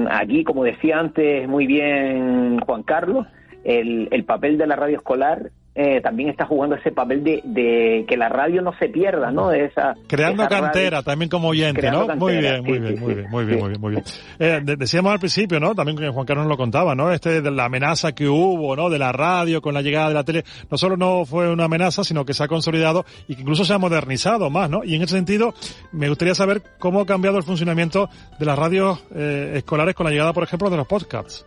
aquí, 0.10 0.44
como 0.44 0.64
decía 0.64 1.00
antes 1.00 1.48
muy 1.48 1.66
bien 1.66 2.60
Juan 2.60 2.84
Carlos, 2.84 3.28
el, 3.64 4.08
el 4.12 4.24
papel 4.24 4.58
de 4.58 4.68
la 4.68 4.76
radio 4.76 4.98
escolar 4.98 5.52
eh, 5.76 6.02
también 6.02 6.30
está 6.30 6.46
jugando 6.46 6.76
ese 6.76 6.92
papel 6.92 7.24
de, 7.24 8.06
que 8.08 8.18
la 8.18 8.28
radio 8.28 8.62
no 8.62 8.74
se 8.78 8.90
pierda, 8.90 9.32
¿no? 9.32 9.50
De 9.50 9.66
esa, 9.66 9.94
Creando 10.08 10.48
cantera 10.48 11.04
también 11.04 11.30
como 11.30 11.50
oyente, 11.50 11.90
¿no? 11.92 12.08
muy, 12.16 12.38
bien, 12.38 12.64
muy, 12.64 12.80
bien, 12.80 13.00
muy 13.00 13.14
bien, 13.14 13.30
muy 13.30 13.46
bien, 13.46 13.60
muy 13.60 13.70
bien, 13.70 13.82
muy 13.82 13.92
bien, 13.92 14.66
decíamos 14.78 15.14
al 15.14 15.20
principio, 15.20 15.60
¿no? 15.60 15.76
También 15.76 15.98
que 15.98 16.10
Juan 16.10 16.26
Carlos 16.26 16.48
lo 16.48 16.58
contaba, 16.58 16.96
¿no? 16.96 17.12
Este 17.12 17.42
de 17.42 17.52
la 17.52 17.66
amenaza 17.66 18.14
que 18.14 18.28
hubo, 18.28 18.76
¿no? 18.76 18.90
De 18.90 18.98
la 18.98 19.12
radio 19.12 19.62
con 19.62 19.74
la 19.74 19.82
llegada 19.82 20.10
de 20.10 20.14
la 20.16 20.24
tele, 20.24 20.44
no 20.70 20.78
solo 20.78 20.98
no 20.98 21.26
fue 21.26 21.52
una 21.52 21.66
amenaza, 21.66 22.04
sino 22.04 22.26
que 22.26 22.34
se 22.34 22.44
ha 22.44 22.48
consolidado 22.48 23.06
y 23.28 23.36
que 23.36 23.42
incluso 23.42 23.64
se 23.64 23.74
ha 23.74 23.78
modernizado 23.78 24.50
más, 24.50 24.70
¿no? 24.70 24.84
Y 24.84 24.96
en 24.96 25.04
ese 25.04 25.16
sentido, 25.16 25.54
me 25.92 26.10
gustaría 26.10 26.36
saber 26.36 26.62
cómo 26.80 27.02
ha 27.02 27.06
cambiado 27.06 27.38
el 27.38 27.44
funcionamiento 27.44 28.10
de 28.40 28.46
las 28.46 28.58
radios 28.58 29.04
eh, 29.16 29.54
escolares 29.56 29.96
con 29.96 30.06
la 30.06 30.12
llegada, 30.12 30.34
por 30.34 30.44
ejemplo, 30.44 30.70
de 30.70 30.78
los 30.78 30.88
podcasts. 30.88 31.46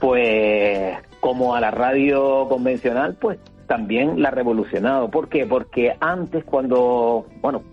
Pues 0.00 0.94
como 1.26 1.56
a 1.56 1.60
la 1.60 1.72
radio 1.72 2.46
convencional, 2.48 3.16
pues 3.20 3.40
también 3.66 4.22
la 4.22 4.28
ha 4.28 4.30
revolucionado. 4.30 5.10
¿Por 5.10 5.28
qué? 5.28 5.44
Porque 5.44 5.92
antes 5.98 6.44
cuando, 6.44 7.26
bueno, 7.40 7.64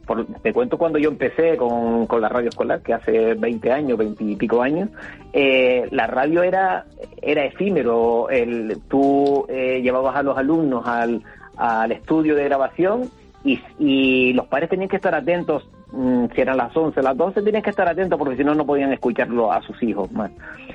te 0.41 0.51
cuento 0.51 0.79
cuando 0.79 0.97
yo 0.97 1.09
empecé 1.09 1.55
con, 1.55 2.07
con, 2.07 2.19
la 2.19 2.29
radio 2.29 2.49
escolar, 2.49 2.81
que 2.81 2.95
hace 2.95 3.35
20 3.35 3.71
años, 3.71 3.99
20 3.99 4.23
y 4.23 4.35
pico 4.37 4.63
años, 4.63 4.89
eh, 5.33 5.87
la 5.91 6.07
radio 6.07 6.41
era, 6.41 6.87
era 7.21 7.45
efímero. 7.45 8.27
El, 8.31 8.79
tú 8.87 9.45
eh, 9.49 9.81
llevabas 9.83 10.15
a 10.15 10.23
los 10.23 10.35
alumnos 10.35 10.87
al, 10.87 11.21
al 11.55 11.91
estudio 11.91 12.33
de 12.33 12.45
grabación 12.45 13.11
y, 13.43 13.61
y 13.77 14.33
los 14.33 14.47
padres 14.47 14.71
tenían 14.71 14.89
que 14.89 14.95
estar 14.95 15.13
atentos 15.13 15.69
mm, 15.91 16.25
si 16.33 16.41
eran 16.41 16.57
las 16.57 16.75
11, 16.75 17.03
las 17.03 17.15
12, 17.15 17.43
tenían 17.43 17.61
que 17.61 17.69
estar 17.69 17.87
atentos 17.87 18.17
porque 18.17 18.35
si 18.35 18.43
no, 18.43 18.55
no 18.55 18.65
podían 18.65 18.91
escucharlo 18.93 19.51
a 19.51 19.61
sus 19.61 19.83
hijos 19.83 20.11
más. 20.11 20.31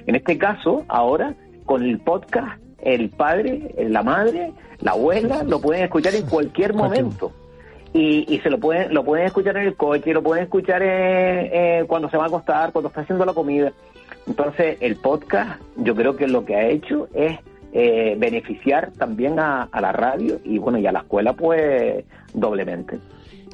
En 0.07 0.15
este 0.15 0.39
caso, 0.39 0.85
ahora, 0.87 1.35
con 1.65 1.83
el 1.83 1.99
podcast, 1.99 2.68
el 2.83 3.11
padre, 3.11 3.75
la 3.79 4.03
madre, 4.03 4.53
la 4.81 4.93
abuela, 4.93 5.43
lo 5.43 5.61
pueden 5.61 5.85
escuchar 5.85 6.15
en 6.15 6.27
cualquier 6.27 6.75
momento. 6.75 7.33
Y, 7.93 8.33
y 8.33 8.39
se 8.41 8.51
lo 8.51 8.59
pueden, 8.59 8.93
lo 8.93 9.03
pueden 9.03 9.27
escuchar 9.27 9.57
en 9.57 9.67
el 9.67 9.75
coche, 9.75 10.13
lo 10.13 10.23
pueden 10.23 10.45
escuchar 10.45 10.83
eh, 10.85 11.85
cuando 11.89 12.11
se 12.11 12.17
va 12.17 12.25
a 12.25 12.27
acostar, 12.27 12.73
cuando 12.73 12.89
está 12.89 13.01
haciendo 13.01 13.25
la 13.25 13.33
comida. 13.33 13.73
Entonces, 14.27 14.77
el 14.81 14.97
podcast, 14.97 15.61
yo 15.77 15.95
creo 15.95 16.15
que 16.15 16.29
lo 16.29 16.45
que 16.45 16.55
ha 16.55 16.69
hecho 16.69 17.09
es 17.15 17.39
eh, 17.73 18.15
beneficiar 18.19 18.93
también 18.93 19.39
a, 19.41 19.69
a, 19.73 19.81
la 19.81 19.93
radio 19.93 20.39
y 20.45 20.59
bueno, 20.59 20.79
y 20.79 20.87
a 20.87 20.93
la 20.93 21.01
escuela, 21.01 21.33
pues 21.33 22.05
doblemente. 22.35 22.99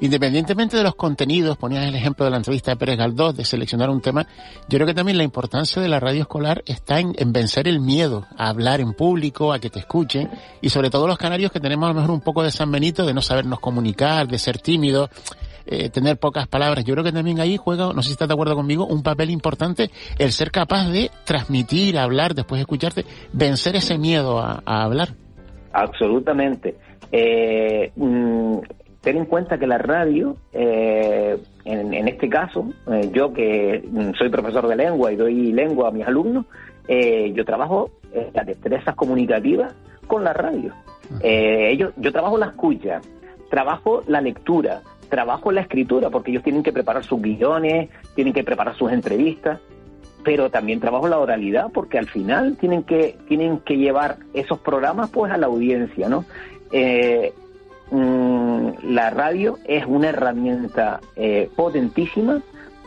Independientemente 0.01 0.77
de 0.77 0.83
los 0.83 0.95
contenidos, 0.95 1.57
ponías 1.57 1.87
el 1.87 1.95
ejemplo 1.95 2.25
de 2.25 2.31
la 2.31 2.39
entrevista 2.39 2.73
de 2.73 2.77
Pérez 2.77 2.99
Galdós, 2.99 3.37
de 3.37 3.45
seleccionar 3.45 3.91
un 3.91 4.01
tema, 4.01 4.27
yo 4.69 4.77
creo 4.77 4.87
que 4.87 4.95
también 4.95 5.19
la 5.19 5.25
importancia 5.25 5.81
de 5.81 5.89
la 5.89 6.01
radio 6.01 6.23
escolar 6.23 6.63
está 6.67 6.99
en, 7.01 7.15
vencer 7.33 7.69
el 7.69 7.81
miedo 7.81 8.27
a 8.37 8.49
hablar 8.49 8.81
en 8.81 8.93
público, 8.93 9.53
a 9.53 9.59
que 9.59 9.71
te 9.71 9.79
escuchen, 9.79 10.31
y 10.61 10.69
sobre 10.71 10.91
todo 10.91 11.07
los 11.07 11.19
canarios 11.19 11.53
que 11.53 11.61
tenemos 11.61 11.87
a 11.87 11.93
lo 11.93 12.01
mejor 12.01 12.11
un 12.11 12.21
poco 12.21 12.43
de 12.43 12.51
San 12.51 12.71
Benito, 12.71 13.07
de 13.07 13.15
no 13.15 13.23
sabernos 13.23 13.61
comunicar, 13.61 14.27
de 14.27 14.39
ser 14.39 14.59
tímidos, 14.59 15.11
eh, 15.67 15.89
tener 15.89 16.19
pocas 16.19 16.47
palabras. 16.47 16.85
Yo 16.85 16.93
creo 16.93 17.05
que 17.05 17.13
también 17.13 17.41
ahí 17.41 17.57
juega, 17.57 17.93
no 17.95 18.03
sé 18.03 18.09
si 18.09 18.13
estás 18.13 18.29
de 18.29 18.35
acuerdo 18.35 18.55
conmigo, 18.55 18.87
un 18.87 19.03
papel 19.03 19.31
importante 19.31 19.91
el 20.19 20.33
ser 20.33 20.51
capaz 20.51 20.89
de 20.89 21.11
transmitir, 21.25 21.99
hablar, 21.99 22.35
después 22.35 22.59
de 22.59 22.63
escucharte, 22.63 23.05
vencer 23.33 23.77
ese 23.77 23.97
miedo 23.97 24.41
a, 24.41 24.61
hablar. 24.67 25.15
Absolutamente. 25.73 26.77
Eh, 27.11 27.93
mm, 27.97 28.59
ten 29.05 29.19
en 29.19 29.27
cuenta 29.27 29.59
que 29.59 29.67
la 29.67 29.79
radio, 29.79 30.37
eh, 30.53 31.37
en, 31.67 32.09
este 32.09 32.29
caso, 32.29 32.71
eh, 32.91 33.11
yo 33.13 33.33
que 33.35 33.85
soy 34.19 34.31
profesor 34.31 34.67
de 34.67 34.77
lengua 34.77 35.13
y 35.13 35.17
doy 35.17 35.53
lengua 35.53 35.89
a 35.89 35.91
mis 35.93 36.07
alumnos, 36.07 36.47
eh, 36.89 37.31
yo 37.35 37.45
trabajo 37.45 37.91
las 38.33 38.47
destrezas 38.47 38.95
comunicativas 38.95 39.75
con 40.07 40.23
la 40.25 40.33
radio. 40.33 40.73
ellos, 41.21 41.93
yo 41.97 42.13
trabajo 42.13 42.39
la 42.39 42.47
escucha, 42.47 43.01
trabajo 43.51 44.03
la 44.07 44.21
lectura, 44.21 44.83
trabajo 45.09 45.51
la 45.51 45.63
escritura, 45.63 46.11
porque 46.11 46.31
ellos 46.31 46.45
tienen 46.45 46.63
que 46.63 46.73
preparar 46.73 47.05
sus 47.05 47.21
guiones, 47.21 47.91
tienen 48.15 48.33
que 48.33 48.45
preparar 48.45 48.77
sus 48.77 48.93
entrevistas, 48.93 49.61
pero 50.23 50.49
también 50.49 50.79
trabajo 50.81 51.09
la 51.09 51.19
oralidad, 51.19 51.73
porque 51.75 51.99
al 51.99 52.07
final 52.07 52.57
tienen 52.57 52.85
que, 52.85 53.17
tienen 53.27 53.59
que 53.59 53.77
llevar 53.77 54.17
esos 54.33 54.61
programas 54.61 55.11
pues 55.11 55.33
a 55.33 55.37
la 55.37 55.47
audiencia, 55.47 56.09
¿no? 56.09 56.25
Mm, 57.91 58.93
la 58.95 59.11
radio 59.11 59.59
es 59.67 59.85
una 59.87 60.09
herramienta 60.09 61.01
eh, 61.17 61.51
potentísima 61.55 62.43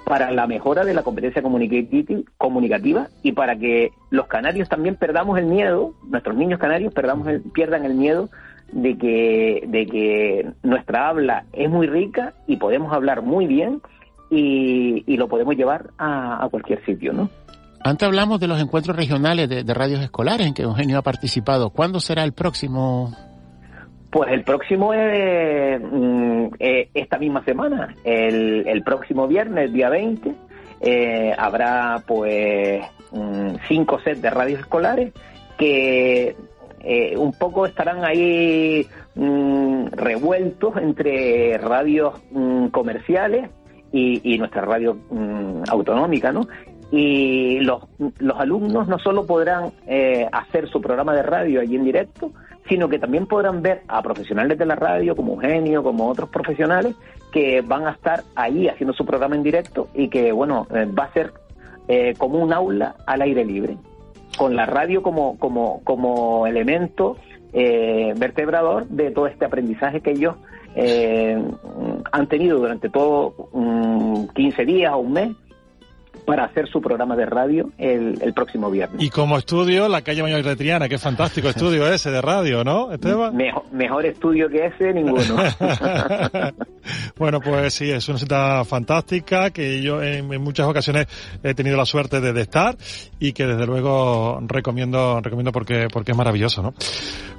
para 0.08 0.32
la 0.32 0.48
mejora 0.48 0.86
de 0.86 0.94
la 0.94 1.04
competencia 1.04 1.42
comunicativa 1.42 3.08
y 3.24 3.32
para 3.34 3.58
que 3.58 3.92
los 4.10 4.28
canarios 4.28 4.70
también 4.70 4.96
perdamos 4.96 5.38
el 5.38 5.46
miedo, 5.46 5.94
nuestros 6.10 6.36
niños 6.38 6.60
canarios 6.60 6.94
perdamos 6.94 7.28
el, 7.28 7.42
pierdan 7.42 7.84
el 7.84 7.94
miedo 7.94 8.30
de 8.72 8.98
que, 8.98 9.64
de 9.68 9.86
que 9.86 10.50
nuestra 10.64 11.10
habla 11.10 11.46
es 11.52 11.70
muy 11.70 11.88
rica 11.88 12.34
y 12.48 12.56
podemos 12.56 12.94
hablar 12.94 13.22
muy 13.22 13.48
bien 13.48 13.82
y, 14.30 15.16
lo 15.18 15.28
podemos 15.28 15.56
llevar 15.56 15.92
a, 15.98 16.48
cualquier 16.52 16.84
sitio, 16.86 17.12
¿no? 17.12 17.30
Antes 17.82 18.08
hablamos 18.08 18.40
de 18.40 18.48
los 18.48 18.62
encuentros 18.62 18.96
regionales 18.96 19.50
de, 19.50 19.64
de 19.64 19.74
radios 19.74 20.02
escolares 20.02 20.48
en 20.48 20.54
que 20.54 20.64
Eugenio 20.64 20.98
ha 20.98 21.02
participado. 21.02 21.70
¿Cuándo 21.70 22.00
será 22.00 22.24
el 22.24 22.34
próximo, 22.34 23.14
pues 24.18 24.32
el 24.32 24.44
próximo 24.44 24.96
es 24.96 25.80
mm, 25.80 26.48
eh, 26.58 26.90
esta 26.96 27.20
misma 27.20 27.46
semana, 27.46 27.94
el, 28.04 28.82
próximo 28.84 29.28
viernes, 29.28 29.72
día 29.72 29.90
20, 29.90 30.34
eh, 30.82 31.36
habrá 31.38 32.02
pues 32.08 32.82
mm, 33.12 33.58
cinco 33.68 34.00
sets 34.00 34.24
de 34.24 34.32
radios 34.32 34.62
escolares 34.62 35.14
que 35.60 36.36
eh, 36.80 37.16
un 37.16 37.32
poco 37.34 37.68
estarán 37.68 38.04
ahí 38.04 38.88
mm, 39.14 39.90
revueltos 39.92 40.78
entre 40.78 41.60
radios 41.60 42.16
comerciales 42.72 43.52
y, 43.92 44.36
nuestra 44.40 44.64
radio 44.64 44.98
autonómica, 45.70 46.32
¿no? 46.32 46.48
Y 46.92 47.60
los, 47.60 47.84
los 48.18 48.40
alumnos 48.40 48.88
no 48.88 48.98
solo 48.98 49.28
podrán 49.28 49.74
hacer 50.32 50.68
su 50.70 50.82
programa 50.82 51.14
de 51.14 51.22
radio 51.22 51.62
allí 51.62 51.76
en 51.76 51.84
directo, 51.84 52.32
sino 52.68 52.90
que 52.90 53.00
también 53.00 53.26
podrán 53.26 53.62
ver 53.62 53.84
a 53.88 54.02
profesionales 54.02 54.58
de 54.58 54.66
la 54.66 54.76
radio 54.76 55.16
como 55.16 55.34
Eugenio, 55.34 55.84
como 55.84 56.08
otros 56.08 56.30
profesionales 56.30 56.96
que 57.32 57.62
van 57.62 57.88
a 57.88 57.92
estar 57.92 58.24
ahí 58.36 58.68
haciendo 58.68 58.94
su 58.94 59.06
programa 59.06 59.36
en 59.36 59.44
directo 59.44 59.90
y 59.94 60.10
que, 60.10 60.32
bueno, 60.32 60.68
eh, 60.74 60.86
va 60.86 61.06
a 61.06 61.14
ser 61.14 61.34
eh, 61.88 62.14
como 62.18 62.40
un 62.40 62.54
aula 62.54 62.96
al 63.06 63.22
aire 63.22 63.46
libre, 63.46 63.78
con 64.38 64.56
la 64.56 64.66
radio 64.66 65.02
como, 65.02 65.38
como, 65.38 65.82
como 65.84 66.48
elemento 66.48 67.18
eh, 67.54 68.14
vertebrador 68.18 68.88
de 68.88 69.12
todo 69.12 69.28
este 69.28 69.46
aprendizaje 69.46 70.02
que 70.02 70.12
ellos 70.12 70.36
han 72.12 72.28
tenido 72.28 72.60
durante 72.60 72.88
todo 72.88 73.50
15 74.36 74.62
mm, 74.62 74.66
días 74.68 74.94
o 74.94 74.98
un 75.00 75.14
mes 75.14 75.32
para 76.28 76.44
hacer 76.44 76.68
su 76.68 76.82
programa 76.82 77.16
de 77.16 77.26
radio 77.26 77.70
el, 77.78 78.22
el 78.22 78.34
próximo 78.34 78.70
viernes. 78.70 79.02
Y 79.02 79.10
como 79.10 79.38
estudio, 79.38 79.88
la 79.88 80.02
calle 80.02 80.22
Mayor 80.22 80.44
de 80.44 80.58
Triana, 80.58 80.90
qué 80.90 80.98
fantástico 80.98 81.48
estudio 81.48 81.88
ese 81.94 82.12
de 82.12 82.22
radio, 82.22 82.66
¿no, 82.66 82.92
Esteban? 82.92 83.34
Mejor, 83.72 84.06
estudio 84.06 84.50
que 84.50 84.66
ese, 84.66 84.94
ninguno. 84.94 85.24
bueno, 87.18 87.40
pues 87.40 87.76
sí, 87.76 87.90
es 87.90 88.10
una 88.10 88.18
cita 88.18 88.66
fantástica 88.66 89.52
que 89.52 89.82
yo 89.82 90.04
en, 90.04 90.28
muchas 90.42 90.68
ocasiones 90.68 91.08
he 91.44 91.54
tenido 91.54 91.78
la 91.78 91.86
suerte 91.86 92.20
de, 92.20 92.42
estar 92.42 92.76
y 93.22 93.32
que 93.32 93.46
desde 93.46 93.66
luego 93.66 94.42
recomiendo, 94.48 95.22
recomiendo 95.22 95.54
porque, 95.54 95.88
porque 95.92 96.12
es 96.12 96.18
maravilloso, 96.18 96.62
¿no? 96.62 96.74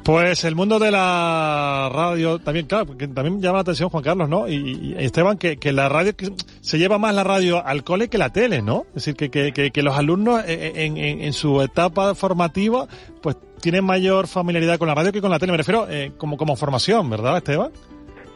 Pues 0.02 0.44
el 0.44 0.54
mundo 0.54 0.78
de 0.78 0.90
la 0.90 1.90
radio, 1.92 2.38
también, 2.38 2.64
claro, 2.64 2.86
porque 2.86 3.06
también 3.06 3.42
llama 3.42 3.58
la 3.58 3.62
atención 3.62 3.90
Juan 3.90 4.02
Carlos, 4.02 4.30
¿no? 4.30 4.48
Y, 4.48 4.94
Esteban, 4.98 5.36
que, 5.36 5.58
que, 5.58 5.72
la 5.72 5.90
radio, 5.90 6.14
se 6.62 6.78
lleva 6.78 6.96
más 6.96 7.14
la 7.14 7.22
radio 7.22 7.62
al 7.64 7.84
cole 7.84 8.08
que 8.08 8.16
la 8.16 8.30
tele, 8.30 8.62
¿no? 8.62 8.77
Es 8.88 9.04
decir, 9.06 9.16
que, 9.16 9.52
que, 9.52 9.70
que 9.70 9.82
los 9.82 9.96
alumnos 9.96 10.44
eh, 10.44 10.72
eh, 10.74 10.84
en, 10.84 10.96
en, 10.96 11.32
su 11.32 11.60
etapa 11.62 12.14
formativa, 12.14 12.86
pues 13.22 13.36
tienen 13.60 13.84
mayor 13.84 14.26
familiaridad 14.26 14.78
con 14.78 14.88
la 14.88 14.94
radio 14.94 15.12
que 15.12 15.20
con 15.20 15.30
la 15.30 15.38
tele. 15.38 15.52
Me 15.52 15.58
refiero 15.58 15.86
eh, 15.88 16.12
como, 16.16 16.36
como 16.36 16.56
formación, 16.56 17.08
¿verdad, 17.10 17.36
Esteban? 17.36 17.70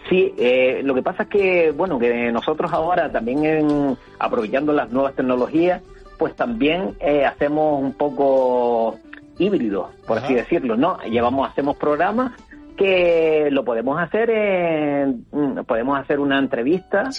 Sí, 0.09 0.35
eh, 0.37 0.83
lo 0.85 0.95
que 0.95 1.03
pasa 1.03 1.25
es 1.25 1.29
que, 1.29 1.71
bueno, 1.71 1.99
que 1.99 2.31
nosotros 2.33 2.73
ahora 2.73 3.11
también 3.11 3.45
en, 3.45 3.97
aprovechando 4.19 4.73
las 4.73 4.91
nuevas 4.91 5.15
tecnologías, 5.15 5.83
pues 6.19 6.35
también 6.37 6.95
eh, 7.01 7.25
hacemos 7.25 7.81
un 7.81 7.93
poco 7.95 8.99
híbrido, 9.39 9.91
por 10.07 10.19
así 10.19 10.35
decirlo, 10.35 10.77
¿no? 10.77 10.99
Llevamos, 11.03 11.49
hacemos 11.49 11.77
programas 11.77 12.33
que 12.77 13.49
lo 13.51 13.65
podemos 13.65 14.01
hacer 14.01 14.31
en, 14.31 15.27
mm, 15.31 15.65
podemos 15.67 15.99
hacer 15.99 16.21
una 16.21 16.39
entrevista 16.39 17.11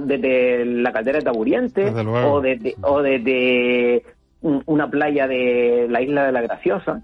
desde 0.00 0.64
la 0.64 0.92
caldera 0.92 1.18
de 1.18 1.24
Taburiente 1.24 1.90
o 1.90 2.40
desde 2.40 2.74
o 2.82 3.02
desde 3.02 4.04
una 4.42 4.90
playa 4.90 5.26
de 5.28 5.86
la 5.88 6.02
isla 6.02 6.26
de 6.26 6.32
la 6.32 6.42
Graciosa 6.42 7.02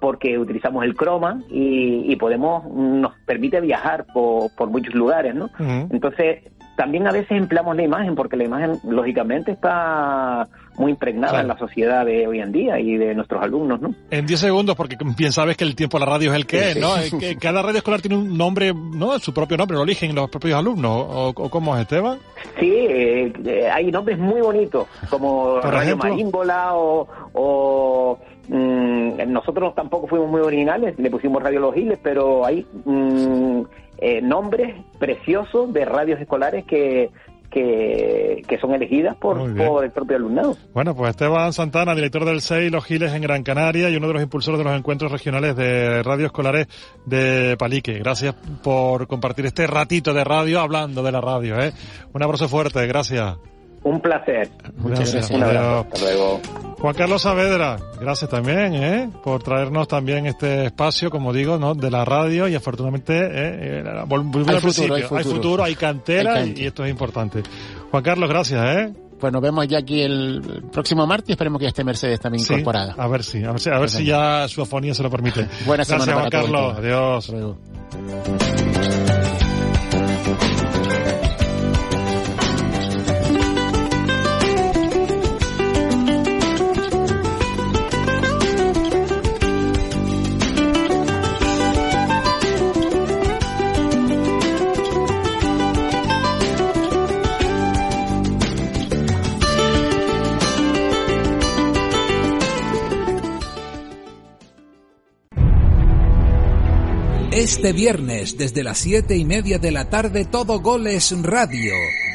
porque 0.00 0.38
utilizamos 0.38 0.84
el 0.84 0.94
croma 0.94 1.42
y, 1.48 2.14
podemos 2.16 2.64
nos 2.72 3.14
permite 3.26 3.60
viajar 3.60 4.06
por, 4.12 4.54
por 4.54 4.70
muchos 4.70 4.94
lugares 4.94 5.34
no 5.34 5.50
entonces 5.58 6.42
también 6.78 7.08
a 7.08 7.12
veces 7.12 7.32
empleamos 7.32 7.74
la 7.74 7.82
imagen 7.82 8.14
porque 8.14 8.36
la 8.36 8.44
imagen 8.44 8.78
lógicamente 8.84 9.50
está 9.50 10.46
muy 10.76 10.92
impregnada 10.92 11.40
en 11.40 11.48
la 11.48 11.58
sociedad 11.58 12.06
de 12.06 12.24
hoy 12.28 12.38
en 12.38 12.52
día 12.52 12.78
y 12.78 12.96
de 12.96 13.16
nuestros 13.16 13.42
alumnos, 13.42 13.80
¿no? 13.80 13.92
En 14.12 14.26
10 14.26 14.38
segundos, 14.38 14.76
porque 14.76 14.96
bien 15.16 15.32
sabes 15.32 15.56
que 15.56 15.64
el 15.64 15.74
tiempo 15.74 15.98
de 15.98 16.06
la 16.06 16.12
radio 16.12 16.30
es 16.30 16.36
el 16.36 16.46
que 16.46 16.70
es, 16.70 16.80
¿no? 16.80 16.90
que 17.18 17.34
cada 17.36 17.62
radio 17.62 17.78
escolar 17.78 18.00
tiene 18.00 18.16
un 18.16 18.38
nombre, 18.38 18.72
¿no? 18.72 19.18
Su 19.18 19.34
propio 19.34 19.56
nombre, 19.56 19.76
lo 19.76 19.82
eligen 19.82 20.14
los 20.14 20.30
propios 20.30 20.56
alumnos, 20.56 21.04
¿o, 21.10 21.50
cómo 21.50 21.74
es, 21.74 21.82
Esteban? 21.82 22.20
Sí, 22.60 22.70
eh, 22.72 23.32
eh, 23.44 23.68
hay 23.68 23.90
nombres 23.90 24.16
muy 24.16 24.40
bonitos, 24.40 24.86
como 25.10 25.60
Radio 25.60 25.96
Marímbola 25.96 26.76
o... 26.76 27.08
o 27.32 28.18
mm, 28.46 29.32
nosotros 29.32 29.74
tampoco 29.74 30.06
fuimos 30.06 30.30
muy 30.30 30.42
originales, 30.42 30.96
le 30.96 31.10
pusimos 31.10 31.42
Radio 31.42 31.58
Los 31.58 31.74
Giles, 31.74 31.98
pero 32.00 32.46
hay 32.46 32.64
mm, 32.84 33.62
eh, 33.98 34.20
nombres 34.22 34.74
preciosos 34.98 35.72
de 35.72 35.84
radios 35.84 36.20
escolares 36.20 36.64
que, 36.64 37.10
que, 37.50 38.58
son 38.60 38.74
elegidas 38.74 39.16
por, 39.16 39.54
por, 39.56 39.84
el 39.84 39.90
propio 39.90 40.16
alumnado. 40.16 40.56
Bueno, 40.74 40.94
pues 40.94 41.10
Esteban 41.10 41.52
Santana, 41.52 41.94
director 41.94 42.24
del 42.24 42.40
SEI 42.40 42.70
Los 42.70 42.84
Giles 42.84 43.12
en 43.12 43.22
Gran 43.22 43.42
Canaria 43.42 43.90
y 43.90 43.96
uno 43.96 44.06
de 44.08 44.14
los 44.14 44.22
impulsores 44.22 44.58
de 44.58 44.64
los 44.64 44.76
encuentros 44.76 45.10
regionales 45.10 45.56
de 45.56 46.02
radio 46.02 46.26
escolares 46.26 46.68
de 47.06 47.56
Palique. 47.58 47.98
Gracias 47.98 48.34
por 48.62 49.06
compartir 49.06 49.46
este 49.46 49.66
ratito 49.66 50.12
de 50.12 50.24
radio 50.24 50.60
hablando 50.60 51.02
de 51.02 51.12
la 51.12 51.20
radio. 51.20 51.58
¿eh? 51.58 51.72
Un 52.12 52.22
abrazo 52.22 52.48
fuerte, 52.48 52.86
gracias. 52.86 53.36
Un 53.82 54.00
placer. 54.00 54.50
Muchas 54.76 55.12
gracias. 55.12 55.30
Hasta 55.30 55.98
luego. 56.00 56.40
Juan 56.78 56.94
Carlos 56.94 57.22
Saavedra, 57.22 57.76
gracias 58.00 58.30
también 58.30 58.74
¿eh? 58.74 59.10
por 59.24 59.42
traernos 59.42 59.88
también 59.88 60.26
este 60.26 60.66
espacio, 60.66 61.10
como 61.10 61.32
digo, 61.32 61.58
¿no? 61.58 61.74
de 61.74 61.90
la 61.90 62.04
radio 62.04 62.46
y 62.46 62.54
afortunadamente 62.54 63.18
eh, 63.18 63.80
eh 63.80 63.84
al 63.86 64.60
principio. 64.60 64.94
Hay 64.94 65.24
futuro, 65.24 65.64
hay, 65.64 65.74
cantera 65.74 66.44
y, 66.44 66.66
esto 66.66 66.84
es 66.84 66.90
importante. 66.90 67.42
Juan 67.90 68.02
Carlos, 68.04 68.28
gracias. 68.28 68.76
¿eh? 68.76 68.92
Pues 69.18 69.32
nos 69.32 69.42
vemos 69.42 69.66
ya 69.66 69.78
aquí 69.78 70.00
el 70.00 70.62
próximo 70.70 71.04
martes 71.04 71.30
y 71.30 71.32
esperemos 71.32 71.58
que 71.58 71.64
ya 71.64 71.70
esté 71.70 71.82
Mercedes 71.82 72.20
también 72.20 72.44
incorporada. 72.44 72.94
A 72.96 73.08
ver 73.08 73.24
si, 73.24 73.42
a 73.42 73.50
ver 73.50 73.60
si, 73.60 73.70
a 73.70 73.78
ver 73.78 73.90
si 73.90 74.04
ya 74.04 74.46
su 74.46 74.62
afonía 74.62 74.94
se 74.94 75.02
lo 75.02 75.10
permite. 75.10 75.48
Buenas 75.66 75.88
Gracias, 75.88 76.14
Juan 76.14 76.30
Carlos. 76.30 76.78
Adiós. 76.78 77.32
Este 107.48 107.72
viernes, 107.72 108.36
desde 108.36 108.62
las 108.62 108.76
siete 108.76 109.16
y 109.16 109.24
media 109.24 109.58
de 109.58 109.72
la 109.72 109.88
tarde, 109.88 110.26
todo 110.26 110.60
goles 110.60 111.14
radio. 111.22 111.72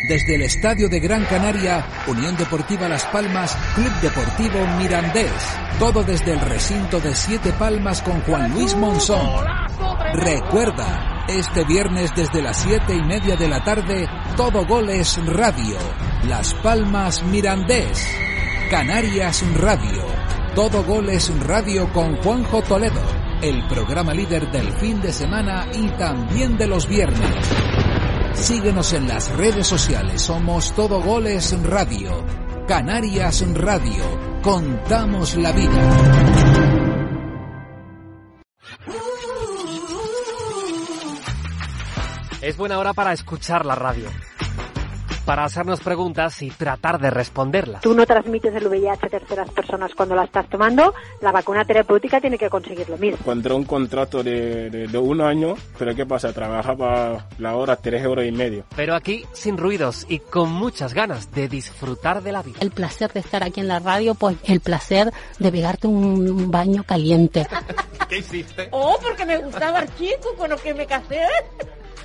Desde 0.08 0.36
el 0.36 0.44
Estadio 0.44 0.90
de 0.90 1.00
Gran 1.00 1.26
Canaria, 1.26 1.84
Unión 2.06 2.38
Deportiva 2.38 2.88
Las 2.88 3.04
Palmas, 3.06 3.58
Club 3.74 3.92
Deportivo 4.00 4.60
Mirandés. 4.78 5.32
Todo 5.80 6.04
desde 6.04 6.34
el 6.34 6.40
recinto 6.40 7.00
de 7.00 7.16
Siete 7.16 7.52
Palmas 7.54 8.04
con 8.04 8.22
Juan 8.22 8.54
Luis 8.54 8.76
Monzón. 8.76 9.28
Recuerda, 10.14 11.26
este 11.28 11.64
viernes 11.66 12.12
desde 12.16 12.40
las 12.40 12.58
siete 12.58 12.94
y 12.94 13.02
media 13.02 13.36
de 13.36 13.48
la 13.48 13.64
tarde, 13.64 14.08
todo 14.38 14.68
goles 14.68 15.18
radio. 15.26 15.78
Las 16.28 16.54
Palmas 16.54 17.24
Mirandés. 17.24 18.08
Canarias 18.70 19.44
Radio. 19.56 20.06
Todo 20.54 20.84
goles 20.84 21.32
radio 21.40 21.92
con 21.92 22.18
Juanjo 22.18 22.62
Toledo 22.62 23.23
el 23.44 23.68
programa 23.68 24.14
líder 24.14 24.50
del 24.54 24.72
fin 24.72 25.02
de 25.02 25.12
semana 25.12 25.68
y 25.74 25.90
también 25.98 26.58
de 26.58 26.66
los 26.66 26.88
viernes. 26.88 27.46
Síguenos 28.36 28.94
en 28.94 29.06
las 29.10 29.36
redes 29.36 29.68
sociales, 29.68 30.22
somos 30.22 30.74
Todo 30.74 31.02
Goles 31.02 31.54
Radio, 31.64 32.26
Canarias 32.70 33.44
Radio, 33.54 34.40
contamos 34.42 35.36
la 35.36 35.52
vida. 35.52 35.90
Es 42.42 42.56
buena 42.56 42.80
hora 42.80 42.94
para 42.94 43.12
escuchar 43.12 43.66
la 43.66 43.76
radio 43.76 44.08
para 45.26 45.46
hacernos 45.46 45.80
preguntas 45.82 46.42
y 46.42 46.50
tratar 46.50 47.00
de 47.00 47.10
responderlas. 47.10 47.82
Tú 47.82 47.94
no 47.94 48.06
transmites 48.06 48.54
el 48.56 48.68
VIH 48.68 49.06
a 49.06 49.10
terceras 49.10 49.50
personas 49.52 49.94
cuando 49.96 50.16
la 50.16 50.26
estás 50.26 50.48
tomando, 50.50 50.94
la 51.22 51.32
vacuna 51.32 51.66
terapéutica 51.66 52.20
tiene 52.20 52.38
que 52.38 52.50
conseguir 52.50 52.90
lo 52.90 52.98
mismo. 52.98 53.18
Encontré 53.20 53.54
un 53.54 53.66
contrato 53.66 54.24
de, 54.24 54.70
de, 54.70 54.98
un 54.98 55.22
año, 55.22 55.56
pero 55.78 55.96
¿qué 55.96 56.06
pasa? 56.06 56.34
Trabajaba 56.34 57.28
la 57.38 57.56
hora 57.56 57.76
tres 57.76 58.04
euros 58.04 58.26
y 58.26 58.32
medio. 58.32 58.66
Pero 58.76 58.96
aquí 58.96 59.26
sin 59.34 59.58
ruidos 59.58 60.06
y 60.10 60.20
con 60.20 60.52
muchas 60.52 60.94
ganas 60.94 61.32
de 61.32 61.48
disfrutar 61.48 62.22
de 62.24 62.32
la 62.32 62.42
vida. 62.42 62.58
El 62.62 62.72
placer 62.72 63.12
de 63.14 63.20
estar 63.20 63.44
aquí 63.44 63.60
en 63.60 63.68
la 63.68 63.80
radio, 63.80 64.16
pues 64.16 64.38
el 64.46 64.60
placer 64.60 65.12
de 65.40 65.52
pegarte 65.52 65.88
un 65.88 66.52
baño 66.52 66.84
caliente. 66.84 67.48
¿Qué 68.10 68.18
hiciste? 68.20 68.68
Oh, 68.72 68.98
porque 69.02 69.26
me 69.26 69.38
gustaba 69.38 69.80
el 69.80 69.96
chico 69.96 70.36
con 70.38 70.50
lo 70.50 70.58
que 70.58 70.74
me 70.74 70.86
casé. 70.86 71.22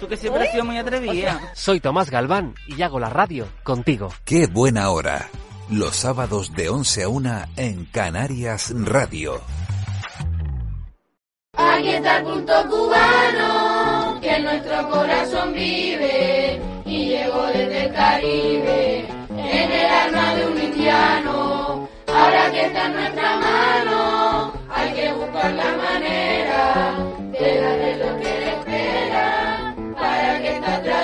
Tú 0.00 0.06
que 0.06 0.16
siempre 0.16 0.44
has 0.44 0.52
sido 0.52 0.64
muy 0.64 0.78
atrevida. 0.78 1.52
soy 1.54 1.80
Tomás 1.80 2.10
Galván 2.10 2.54
y 2.66 2.80
hago 2.82 3.00
la 3.00 3.10
radio 3.10 3.48
contigo. 3.64 4.10
Qué 4.24 4.46
buena 4.46 4.90
hora. 4.90 5.28
Los 5.70 5.96
sábados 5.96 6.54
de 6.54 6.68
11 6.68 7.02
a 7.02 7.08
1 7.08 7.44
en 7.56 7.84
Canarias 7.86 8.72
Radio. 8.74 9.40
Aquí 11.54 11.88
está 11.88 12.18
el 12.18 12.24
punto 12.24 12.52
cubano, 12.70 14.20
que 14.20 14.30
en 14.30 14.44
nuestro 14.44 14.88
corazón 14.88 15.52
vive 15.52 16.60
y 16.86 17.08
llegó 17.08 17.46
desde 17.46 17.86
el 17.86 17.92
Caribe, 17.92 19.06
en 19.30 19.72
el 19.72 19.86
alma 19.86 20.34
de 20.36 20.46
un 20.46 20.62
indiano. 20.62 21.88
Ahora 22.06 22.50
que 22.52 22.66
está 22.66 22.86
en 22.86 22.92
nuestra 22.94 23.36
mano, 23.36 24.52
hay 24.70 24.92
que 24.94 25.12
buscar 25.12 25.52
la 25.52 25.76
manera 25.76 26.96
de 27.32 27.60
darle 27.60 27.87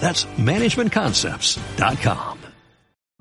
That's 0.00 0.24
managementconcepts.com. 0.24 2.34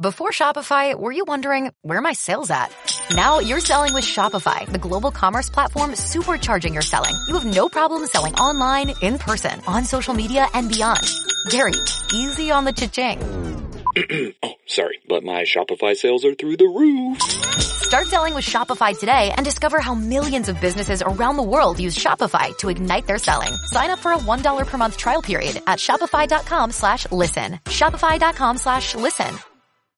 Before 0.01 0.31
Shopify, 0.31 0.99
were 0.99 1.11
you 1.11 1.23
wondering 1.23 1.69
where 1.83 2.01
my 2.01 2.13
sales 2.13 2.49
at? 2.49 2.75
Now 3.11 3.37
you're 3.39 3.59
selling 3.59 3.93
with 3.93 4.03
Shopify, 4.03 4.65
the 4.65 4.79
global 4.79 5.11
commerce 5.11 5.51
platform 5.51 5.91
supercharging 5.91 6.73
your 6.73 6.81
selling. 6.81 7.13
You 7.27 7.35
have 7.35 7.45
no 7.45 7.69
problem 7.69 8.07
selling 8.07 8.33
online, 8.35 8.95
in 9.03 9.19
person, 9.19 9.61
on 9.67 9.85
social 9.85 10.15
media, 10.15 10.47
and 10.55 10.67
beyond. 10.67 11.03
Gary, 11.51 11.73
easy 12.11 12.49
on 12.49 12.65
the 12.65 12.73
cha-ching. 12.73 13.62
oh, 14.43 14.53
sorry, 14.65 14.99
but 15.07 15.23
my 15.23 15.43
Shopify 15.43 15.95
sales 15.95 16.25
are 16.25 16.33
through 16.33 16.57
the 16.57 16.65
roof. 16.65 17.21
Start 17.61 18.07
selling 18.07 18.33
with 18.33 18.45
Shopify 18.45 18.97
today 18.97 19.31
and 19.35 19.45
discover 19.45 19.79
how 19.79 19.93
millions 19.93 20.49
of 20.49 20.59
businesses 20.59 21.03
around 21.03 21.37
the 21.37 21.43
world 21.43 21.79
use 21.79 21.95
Shopify 21.95 22.57
to 22.57 22.69
ignite 22.69 23.05
their 23.05 23.19
selling. 23.19 23.53
Sign 23.65 23.91
up 23.91 23.99
for 23.99 24.13
a 24.13 24.17
$1 24.17 24.67
per 24.67 24.77
month 24.77 24.97
trial 24.97 25.21
period 25.21 25.61
at 25.67 25.79
shopify.com 25.79 26.71
slash 26.71 27.11
listen. 27.11 27.59
Shopify.com 27.65 28.57
slash 28.57 28.95
listen. 28.95 29.52